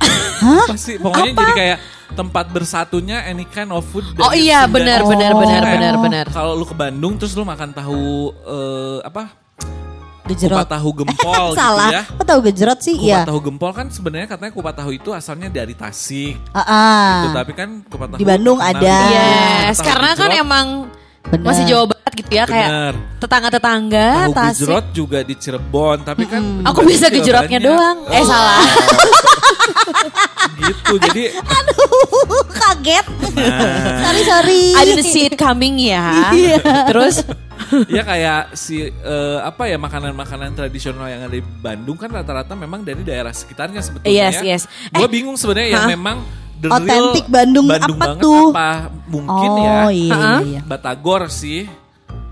[0.00, 0.96] Apa sih?
[0.96, 1.78] Pokoknya jadi kayak
[2.10, 6.24] tempat bersatunya any kind of food Oh iya, benar, benar, benar, Kayak benar, benar.
[6.28, 8.02] Kalau lu ke Bandung terus lu makan tahu
[8.34, 9.30] eh, apa?
[10.26, 10.54] Gejrot.
[10.56, 11.90] Kupat tahu gempol gitu Salah.
[11.90, 12.02] ya.
[12.06, 12.94] Kok tahu gejrot sih?
[12.94, 13.20] Kupat Iya.
[13.26, 16.38] tahu gempol kan sebenarnya katanya kupat tahu itu asalnya dari Tasik.
[16.50, 17.10] Ah, ah.
[17.20, 18.78] Gitu, tapi kan kupat tahu Di Bandung ada.
[18.78, 19.10] Bandung.
[19.10, 20.66] Yes, Tahu karena kan gejrot, emang
[21.26, 21.44] Bener.
[21.44, 22.94] masih Jawa Barat gitu ya kayak Bener.
[23.18, 24.54] tetangga-tetangga tahu Tasik.
[24.56, 27.98] gejrot juga di Cirebon, tapi kan Aku bisa gejrotnya doang.
[28.06, 28.62] Eh Oh, salah.
[34.04, 34.62] sorry sorry.
[34.74, 36.04] I didn't see it coming ya.
[36.36, 36.58] Iya.
[36.88, 37.24] Terus
[37.86, 42.82] ya kayak si eh, apa ya makanan-makanan tradisional yang ada di Bandung kan rata-rata memang
[42.82, 44.10] dari daerah sekitarnya sebetulnya.
[44.10, 44.56] Yes, ya.
[44.56, 44.62] yes.
[44.90, 45.90] Gue Eh, bingung sebenarnya yang hah?
[45.90, 46.16] memang
[46.58, 48.46] the Otentik real Bandung apa banget tuh?
[48.52, 48.70] apa
[49.06, 49.78] mungkin oh, ya.
[49.88, 50.60] iya, iya.
[50.62, 51.64] Batagor sih.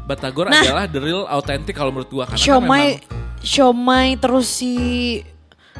[0.04, 0.64] Batagor Nah.
[0.64, 4.72] adalah the real authentic kalau menurut gua karena kan siomay memang siomay terus si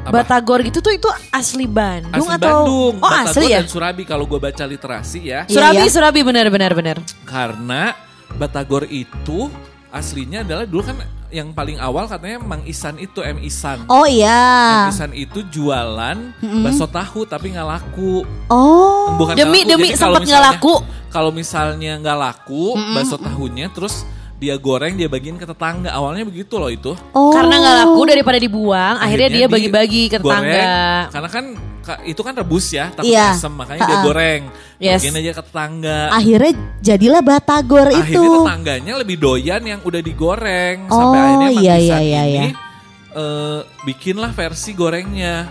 [0.01, 0.23] Apa?
[0.23, 3.59] Batagor gitu tuh itu asli Bandung asli atau Bandung, Oh, Batagor asli ya?
[3.61, 5.45] dan Surabi kalau gua baca literasi ya.
[5.45, 5.91] Iya, Surabi, iya.
[5.91, 6.97] Surabi benar benar benar.
[7.23, 7.93] Karena
[8.31, 9.49] Batagor itu
[9.89, 10.97] aslinya adalah dulu kan
[11.29, 13.85] yang paling awal katanya Mang Isan itu M Isan.
[13.87, 14.85] Oh iya.
[14.85, 16.17] M Isan itu jualan
[16.63, 18.25] bakso tahu tapi nggak laku.
[18.49, 19.13] Oh.
[19.17, 20.81] Bukan Demi- laku, demi sempet nggak laku.
[21.09, 24.05] Kalau misalnya nggak laku bakso tahunya terus
[24.39, 25.91] dia goreng dia bagiin ke tetangga.
[25.91, 26.95] Awalnya begitu loh itu.
[27.11, 27.35] Oh.
[27.35, 31.11] Karena nggak laku daripada dibuang, akhirnya, dia bagi-bagi ke tetangga.
[31.11, 31.45] Karena kan
[31.83, 33.35] ka- itu kan rebus ya, takut Iya.
[33.35, 34.07] asem makanya dia Ha-ha.
[34.07, 34.43] goreng.
[34.79, 35.03] Yes.
[35.03, 35.99] Bagiin aja ke tetangga.
[36.15, 37.99] Akhirnya jadilah batagor itu.
[37.99, 42.55] Akhirnya tetangganya lebih doyan yang udah digoreng Oh, sampai akhirnya iya, iya, iya, ini iya.
[43.13, 45.51] eh, bikinlah versi gorengnya.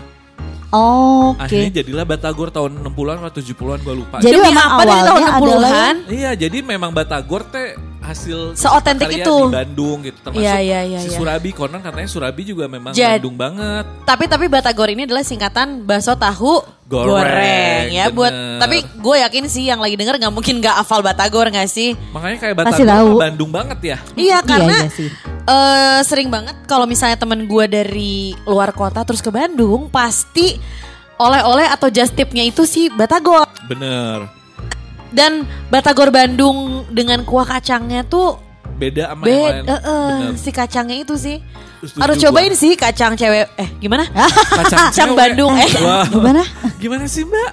[0.68, 1.48] Oh, Oke.
[1.48, 4.20] Akhirnya jadilah Batagor tahun 60-an atau 70-an gue lupa.
[4.20, 5.40] Jadi memang apa dari tahun awalnya 60-an?
[5.40, 9.36] adalah Iya, jadi memang Batagor teh hasil Seotentik itu.
[9.42, 11.16] di Bandung gitu termasuk Iya, iya, iya, si iya.
[11.16, 13.84] Surabi konon katanya Surabi juga memang Jad- Bandung banget.
[14.02, 18.32] Tapi tapi batagor ini adalah singkatan bakso tahu Goreng, goreng, ya buat.
[18.32, 18.58] bener.
[18.58, 21.92] Tapi gue yakin sih yang lagi denger nggak mungkin nggak hafal batagor nggak sih?
[22.08, 23.08] Makanya kayak Batagor tahu.
[23.10, 23.96] ke Bandung banget ya.
[24.14, 25.08] Iya karena iya sih.
[25.44, 30.56] eh, sering banget kalau misalnya temen gue dari luar kota terus ke Bandung pasti
[31.16, 33.44] oleh-oleh atau just tipnya itu sih batagor.
[33.66, 34.37] Bener.
[35.10, 38.36] Dan batagor Bandung dengan kuah kacangnya tuh
[38.74, 39.64] Beda sama yang lain.
[39.64, 39.74] beda.
[39.74, 40.32] eh, Bener.
[40.36, 41.42] si kacangnya itu sih.
[41.78, 42.24] Setuju Harus gua.
[42.28, 43.46] cobain sih kacang cewek.
[43.54, 44.06] Eh gimana?
[44.58, 45.18] Kacang, Kacang cewek.
[45.18, 45.52] Bandung.
[45.56, 45.68] Eh.
[45.78, 46.42] Wah, Gimana?
[46.76, 47.50] gimana sih mbak?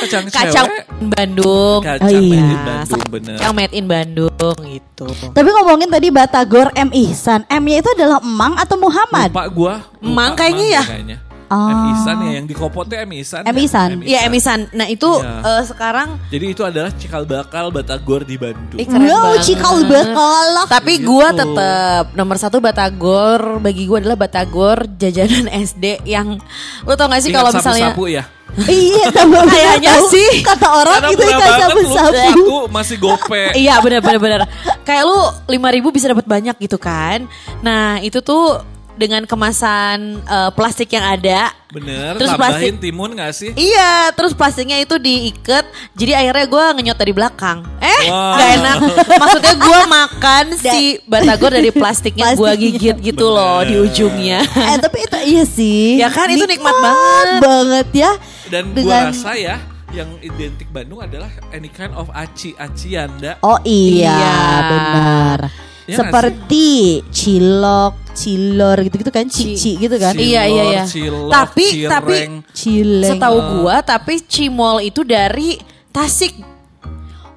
[0.00, 0.82] Kacang, Kacang cewek.
[1.10, 1.80] Bandung.
[1.80, 2.36] Kacang Oh, iya.
[2.36, 3.34] made in Bandung bener.
[3.36, 5.06] Kacang made in Bandung gitu.
[5.30, 7.44] Tapi ngomongin tadi batagor M Ihsan.
[7.46, 9.28] M-nya itu adalah Emang atau Muhammad?
[9.30, 9.74] Lupa gua.
[9.94, 10.82] lupa Emang kayaknya ya?
[10.82, 11.16] Kayaknya.
[11.50, 11.66] Oh.
[11.66, 13.42] M Isan ya yang di Kopotnya M Isan.
[13.42, 13.50] M.
[13.50, 13.60] ya?
[13.60, 13.90] Ihsan.
[14.00, 14.60] Iya emisan.
[14.70, 15.42] Nah itu Iya.
[15.42, 18.78] eh, sekarang Jadi itu adalah cikal bakal Batagor di Bandung.
[18.78, 19.42] Keren Wow, banget.
[19.44, 20.46] cikal bakal.
[20.64, 21.06] Tapi Gitu.
[21.06, 26.38] gua tetap nomor satu Batagor bagi gua adalah Batagor jajanan SD yang
[26.82, 28.24] lo tau gak sih kalau misalnya sapu-sapu ya.
[28.66, 30.30] Iya, tambah Kayaknya sih.
[30.42, 32.14] Kata orang Karena itu ikan sapu-sapu.
[32.14, 33.42] satu masih gope.
[33.58, 34.40] Iya benar benar benar.
[34.82, 35.58] Kayak lu 5000
[35.88, 37.26] bisa dapat banyak gitu kan.
[37.60, 38.58] Nah, itu tuh
[39.00, 41.56] dengan kemasan eh, plastik yang ada.
[41.70, 43.50] Bener, Terus tambahin plastik- timun gak sih?
[43.54, 45.64] Iya, terus plastiknya itu diikat.
[45.94, 47.62] Jadi akhirnya gue ngenyot dari belakang.
[47.78, 48.34] Eh, Wow.
[48.34, 48.78] gak enak.
[49.16, 52.92] Maksudnya gue makan si batagor dari plastiknya gue Plastiknya.
[52.92, 54.44] gigit gitu loh di ujungnya.
[54.44, 55.96] Eh tapi itu iya sih.
[55.96, 57.38] Ya kan, itu nikmat banget.
[57.40, 58.10] banget ya.
[58.46, 59.56] Dan Dengan- gua rasa ya
[59.90, 63.38] yang identik Bandung adalah any kind of aci acian anda.
[63.40, 64.38] Oh iya, Iya.
[64.66, 65.38] benar.
[65.82, 66.68] Nggak Seperti
[67.10, 70.12] cilok, cilor gitu-gitu kan, cici gitu kan.
[70.12, 70.84] Ci- Iya, iya, iya.
[70.84, 72.34] Cilok, Tapi- tapi- cireng.
[72.52, 73.10] Cileng.
[73.16, 75.56] Setahu gue, tapi cimol itu dari
[75.90, 76.36] Tasik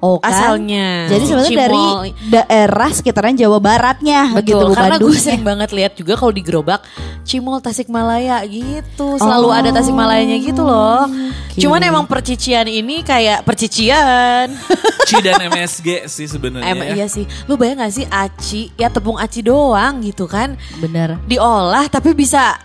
[0.04, 0.28] oh, kan?
[0.28, 1.08] asalnya.
[1.08, 1.84] Jadi sebenarnya dari
[2.28, 6.44] daerah sekitaran Jawa Baratnya gitu Betul, loh karena gue sering banget lihat juga kalau di
[6.44, 6.84] gerobak
[7.24, 11.08] Cimol Tasikmalaya gitu, selalu Oh, ada Tasikmalayanya gitu loh.
[11.08, 11.56] oke.
[11.56, 14.52] Cuman emang percician ini kayak percician.
[15.08, 16.76] Ci dan MSG sih sebenarnya.
[16.76, 16.92] Em, ya.
[17.00, 21.16] iya sih, lu bayang gak sih aci, ya tepung aci doang gitu kan, Bener.
[21.24, 22.56] diolah tapi bisa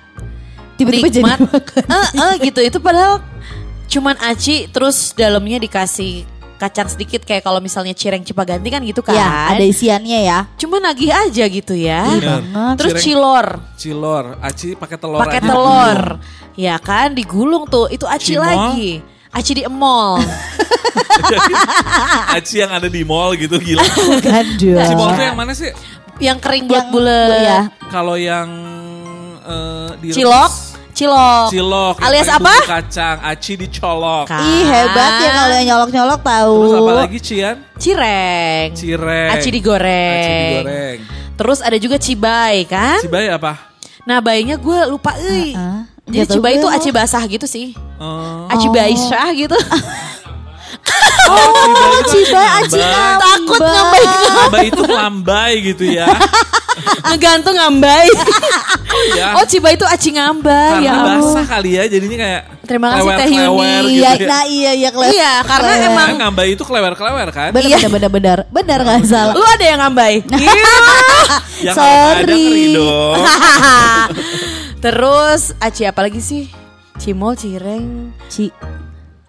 [0.80, 1.60] Tiba-tiba jadi makan.
[1.76, 3.20] Eh, eh, gitu, itu padahal
[3.92, 6.24] cuman aci terus dalamnya dikasih
[6.60, 9.16] kacang sedikit kayak kalau misalnya cireng cipaganti kan gitu kan.
[9.16, 10.38] Ya, ada isiannya ya.
[10.54, 12.04] Cuma nagih aja gitu ya.
[12.06, 12.74] Iya banget.
[12.78, 13.46] Terus Cireng- cilor.
[13.74, 15.48] Cilor, aci pakai telur pakai aja.
[15.48, 16.00] telur.
[16.54, 18.44] Ya kan digulung tuh, itu aci Cimol?
[18.44, 19.00] lagi.
[19.32, 20.20] Aci di emol.
[22.36, 23.82] Aci yang ada di mall gitu gila.
[23.86, 24.84] Bukan dong.
[24.84, 25.72] Cimol tuh yang mana sih?
[26.20, 27.40] yang kering Yang- bulat-bulat.
[27.40, 27.60] ya.
[27.88, 28.48] Kalau yang
[29.40, 30.52] eh, di Cilok,
[31.00, 31.48] cilok.
[31.56, 31.96] Cilok.
[32.04, 32.54] Alias apa?
[32.68, 34.28] Kacang, aci dicolok.
[34.28, 34.44] Kan.
[34.44, 36.56] Ih hebat ya kalau yang nyolok-nyolok tahu.
[36.60, 37.56] Terus apa lagi Cian?
[37.80, 38.68] Cireng.
[38.76, 39.30] Cireng.
[39.32, 40.14] Aci digoreng.
[40.20, 40.98] Aci digoreng.
[41.40, 43.00] Terus ada juga cibai kan?
[43.00, 43.56] Cibai apa?
[44.04, 45.56] Nah bayinya gue lupa euy.
[45.56, 45.80] Heeh.
[46.10, 47.78] Jadi cibai itu aci basah gitu sih.
[48.02, 49.54] Oh, Aci baisyah gitu.
[51.28, 53.42] Oh, cibai aci ngambang.
[53.44, 56.08] Takut ngambai Cibai itu lambai gitu ya.
[57.06, 58.08] ngegantung ngambai.
[59.12, 59.36] ya.
[59.36, 63.28] oh cibai itu aci ngambai Karena ya basah kali ya jadinya kayak Terima kasih, Teh
[63.28, 63.66] Yuni.
[63.82, 64.28] gitu Iya, ya.
[64.28, 65.18] nah iya iya kelihatan.
[65.18, 65.90] Iya, karena Kelihatan.
[65.92, 67.50] emang- ngambai itu klewer-klewer kan?
[67.50, 67.78] bener Iya.
[67.84, 69.34] bener bener bener bener nggak salah.
[69.34, 70.14] Lu ada yang ngambai?
[71.60, 71.74] Iya.
[71.74, 72.72] Ada Sorry.
[72.72, 73.20] dong.
[74.80, 76.48] Terus aci apa lagi sih?
[76.96, 78.48] Cimol, cireng, Ci,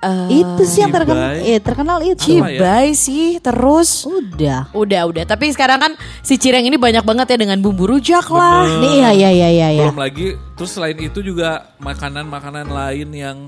[0.01, 2.37] eh, itu sih yang terkenal, eh, terkenal itu.
[2.37, 2.57] Cibai.
[2.57, 2.61] ya?
[2.61, 3.39] cibai sih.
[3.41, 4.69] Terus Udah.
[4.73, 5.25] udah udah.
[5.29, 5.93] Tapi sekarang kan
[6.25, 8.65] si cireng ini banyak banget ya dengan bumbu rujak lah.
[8.67, 8.81] Bener.
[8.81, 9.69] Nih iya iya iya iya.
[9.77, 9.83] iya.
[9.89, 13.39] Belum lagi terus selain itu juga makanan-makanan lain yang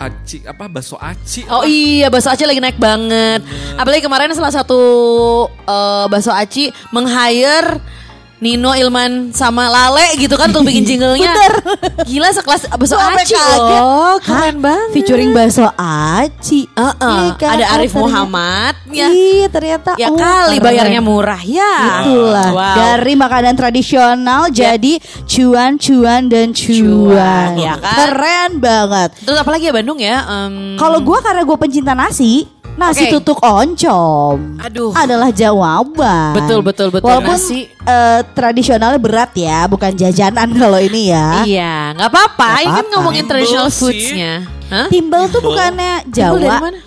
[0.00, 1.44] aci apa bakso aci.
[1.52, 3.44] Oh iya, bakso aci lagi naik banget.
[3.76, 4.80] Apalagi kemarin salah satu
[5.46, 7.76] eh, bakso aci meng-hire
[8.40, 11.28] Nino, Ilman sama Lale gitu kan untuk bikin jinglenya.
[12.02, 14.16] Gila sekelas bakso Sampai aci loh.
[14.18, 14.88] Keren banget.
[14.92, 16.64] Featuring Bakso Aci.
[16.66, 17.20] Heeh.
[17.20, 17.48] Iya kan?
[17.54, 19.08] Ada Arif ternyata- Muhammad ya.
[19.08, 19.90] Iya ternyata.
[19.94, 20.64] Ya oh, kali keren.
[20.66, 21.74] bayarnya murah ya.
[22.00, 22.76] Itulah Wow.
[22.76, 24.92] dari makanan tradisional jadi
[25.26, 26.80] cuan cuan dan cuan.
[26.80, 27.96] Cuan, ya kan?
[28.00, 29.10] Keren banget.
[29.20, 30.16] Terus apalagi ya Bandung ya?
[30.24, 32.48] Em, Kalau gua karena gue pencinta nasi,
[32.80, 33.12] nasi Oke.
[33.14, 34.90] tutuk oncom Aduh.
[34.94, 36.32] adalah jawaban.
[36.32, 37.04] Betul, betul, betul.
[37.04, 37.68] Walaupun Nasi.
[37.68, 41.44] eh, tradisionalnya berat ya, bukan jajanan kalau ini ya.
[41.44, 42.48] Iya, nggak apa-apa.
[42.58, 43.84] Ini kan ngomongin traditional Timbel sih.
[43.84, 44.32] foodsnya.
[44.66, 44.86] Hah?
[44.88, 46.58] Timbel tuh bukannya Timbel dari Jawa.
[46.62, 46.80] mana?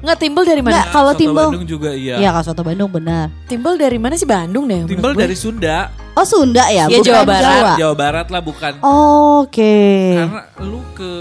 [0.00, 0.72] Nggak timbel dari mana?
[0.72, 1.46] Nggak, kalau Soto timbel.
[1.52, 2.14] Bandung juga iya.
[2.16, 3.28] Iya, kalau soto Bandung benar.
[3.44, 4.88] Timbel dari mana sih Bandung deh?
[4.88, 7.44] Timbel dari Sunda, Oh Sunda ya, Iya, bukan Jawa Barat.
[7.44, 7.72] Jawa.
[7.76, 8.72] Jawa Barat lah bukan.
[8.80, 9.76] Oke.
[10.16, 11.12] Karena lu ke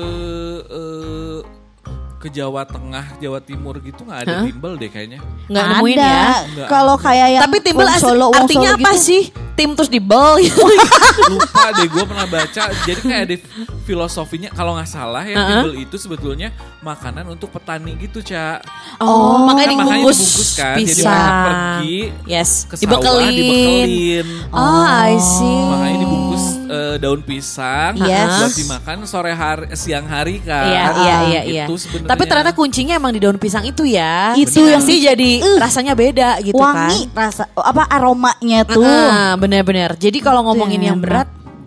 [2.19, 5.23] ke Jawa Tengah, Jawa Timur gitu nggak ada timbel deh kayaknya.
[5.47, 6.11] Nggak nemuin Ada.
[6.51, 6.67] ya.
[6.67, 9.05] Kalau kayak yang Tapi timbel wong as- Solo, wong artinya Solo apa gitu.
[9.07, 9.23] sih?
[9.55, 10.63] Tim terus dibel gitu.
[11.31, 12.63] Lupa deh gue pernah baca.
[12.85, 13.35] Jadi kayak ada
[13.83, 15.47] filosofinya kalau nggak salah ya Uh-uh.
[15.49, 16.47] timbel itu sebetulnya
[16.79, 18.63] makanan untuk petani gitu, Cak.
[18.99, 20.75] Oh, makanya Kan makanya dibungkus, dibungkus kan.
[20.75, 21.11] Jadi pisang.
[21.11, 23.31] mereka pergi yes, ke sawah dibekelin.
[23.35, 24.27] dibekelin.
[24.51, 25.59] Oh, I see.
[25.67, 26.28] Makanya dibungkus
[26.69, 28.29] eh, daun pisang Yes.
[28.29, 30.69] buat dimakan sore hari siang hari kan.
[30.69, 31.65] Iya, iya, iya, iya.
[31.65, 32.09] Itu sebenarnya.
[32.09, 34.31] Tapi ternyata kuncinya emang di daun pisang itu ya.
[34.33, 34.77] Itu Bener.
[34.77, 37.27] yang sih jadi Uh, rasanya beda gitu Wangi kan.
[37.27, 38.85] rasa apa aromanya tuh.
[38.85, 39.97] Ah, bener-bener.
[39.97, 41.25] Jadi kalau ngomongin yang berat,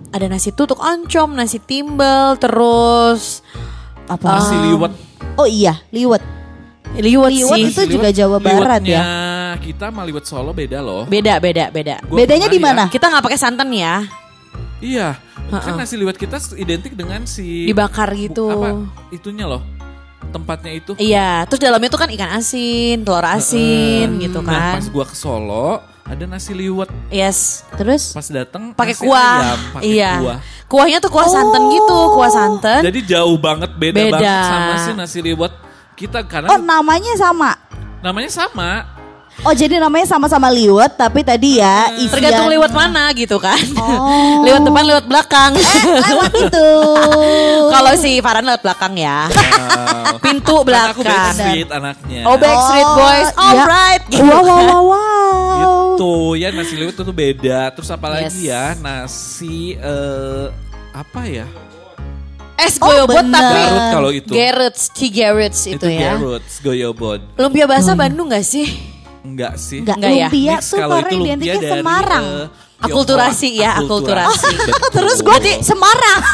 [0.09, 3.41] ada nasi tutuk oncom, nasi timbel, terus
[4.07, 4.39] Apa?
[4.39, 4.93] nasi liwet.
[5.35, 6.21] Oh iya, liwet.
[6.93, 7.73] liwet Liwet sih.
[7.73, 9.57] itu juga Jawa Barat liwetnya ya.
[9.57, 11.09] kita sama liwet Solo beda loh.
[11.09, 12.05] Beda, beda, beda.
[12.05, 12.85] Gua Bedanya di mana?
[12.93, 14.05] Kita nggak pakai santan ya,
[14.83, 15.15] Iya,
[15.47, 15.79] kan Ha-ha.
[15.79, 18.47] nasi liwet kita identik dengan si dibakar bu- gitu.
[18.51, 18.69] apa
[19.09, 19.63] itunya loh,
[20.29, 20.93] tempatnya itu.
[20.97, 24.75] Iya, terus dalamnya tuh kan ikan asin, telur asin gitu Nah, kan.
[24.77, 26.91] pas gua ke Solo ada nasi liwet.
[27.09, 29.39] Yes, Terus Pas datang pakai kuah.
[29.41, 30.13] ayam, pakai iya.
[30.19, 30.39] kuah.
[30.67, 32.81] Kuahnya tuh kuah santan gitu, kuah santan.
[32.83, 34.13] Jadi jauh banget beda, Beda.
[34.13, 35.53] banget sama si nasi liwet
[35.95, 37.55] kita karena Oh namanya sama.
[38.01, 38.83] namanya sama.
[39.43, 43.59] Oh jadi namanya sama-sama liwet tapi tadi ya isian Tergantung lewat mana gitu kan.
[43.75, 44.39] Oh.
[44.47, 45.51] lewat depan, lewat belakang.
[46.07, 46.69] lewat itu.
[47.67, 49.27] Kalau si Farhan lewat belakang ya.
[49.27, 50.21] Wow.
[50.25, 51.35] Pintu Kan aku belakang.
[51.35, 52.21] backstreet anaknya.
[52.23, 53.41] Oh Backstreet Oh, Boys, iya.
[53.41, 54.03] alright.
[54.07, 54.67] Gitu Wow wow kan.
[54.69, 55.59] wow wow.
[55.91, 57.61] Gitu ya nasi liwet itu tuh beda.
[57.73, 58.47] Terus apa lagi Yes.
[58.47, 58.65] ya?
[58.77, 60.47] Nasi eh
[60.93, 61.47] apa ya?
[62.55, 63.33] Es Oh, goyobot bener.
[63.35, 64.31] tapi Garut kalau itu.
[64.31, 66.15] Garrett's, Ci Garrett's itu, ya.
[66.15, 67.19] Garrot's, goyobot.
[67.35, 68.92] Lumpia basah Bandung gak sih?
[69.23, 69.81] Enggak sih.
[69.81, 70.27] Enggak, Enggak ya?
[70.27, 72.25] lumpia Mix tuh kalau karena itu lumpia identiknya dari, Semarang.
[72.25, 72.47] eh,
[72.83, 74.51] Akulturasi ya, akulturasi.
[74.59, 74.91] Betul.
[74.93, 76.21] Terus gue di Semarang.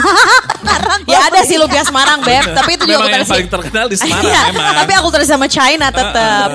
[1.05, 3.31] Ya ada sih lumpia Semarang Beb, tapi itu juga akulturasi.
[3.31, 4.75] paling terkenal di Semarang Iya, memang.
[4.79, 6.49] tapi akulturasi sama China tetap.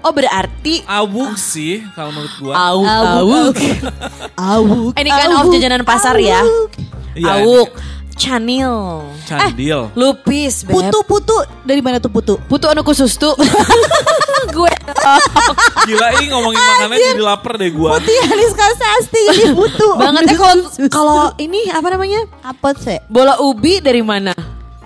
[0.00, 2.52] Oh berarti Awuk sih kalau menurut gua.
[2.54, 3.54] Awuk, awuk.
[4.34, 4.92] Awuk.
[4.94, 6.40] Ini kan awuk, of jajanan pasar ya.
[6.40, 6.70] awuk.
[7.10, 7.68] Iya, Awuk,
[8.14, 9.80] canil, Candil.
[9.92, 10.72] lupis, Beb.
[10.72, 12.36] Putu putu dari mana tuh putu?
[12.42, 13.32] Putu anu khusus tuh.
[14.48, 14.72] Gue
[15.86, 17.96] Gila ini ngomongin makanan jadi lapar deh gua.
[17.96, 19.88] Putih Hanis Kasasti jadi putu.
[19.96, 20.56] banget ya kalau
[20.96, 22.20] kalau ini apa namanya?
[22.40, 22.98] apa sih?
[23.06, 24.32] Bola ubi dari mana?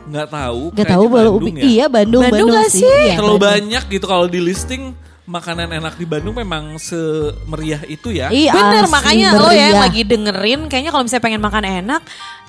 [0.04, 0.60] Nggak tahu.
[0.72, 1.50] Gak tahu Bandung ubi.
[1.50, 1.62] ya.
[1.64, 2.84] Iya Bandung Bandung Bandung, nggak sih.
[2.84, 3.00] sih?
[3.08, 3.48] Iya, Terlalu Bandung.
[3.72, 4.82] banyak gitu kalau di listing
[5.24, 8.28] makanan enak di Bandung memang semeriah itu ya.
[8.28, 9.82] Iya, Bener makanya lo ya yang meriah.
[9.88, 12.02] lagi dengerin kayaknya kalau misalnya pengen makan enak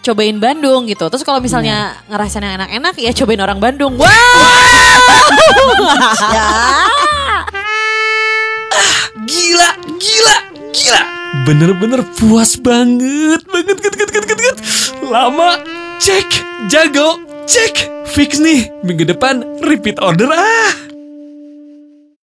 [0.03, 1.07] cobain Bandung gitu.
[1.07, 3.95] Terus kalau misalnya ngerasain yang enak-enak ya cobain orang Bandung.
[3.95, 4.11] Wah.
[6.35, 6.47] Ya.
[9.25, 10.35] Gila, gila,
[10.69, 11.01] gila.
[11.47, 14.57] Bener-bener puas banget, banget, banget, banget, banget, banget.
[15.01, 15.49] Lama,
[15.97, 16.27] cek,
[16.69, 18.05] jago, cek.
[18.05, 20.84] Fix nih, minggu depan repeat order ah.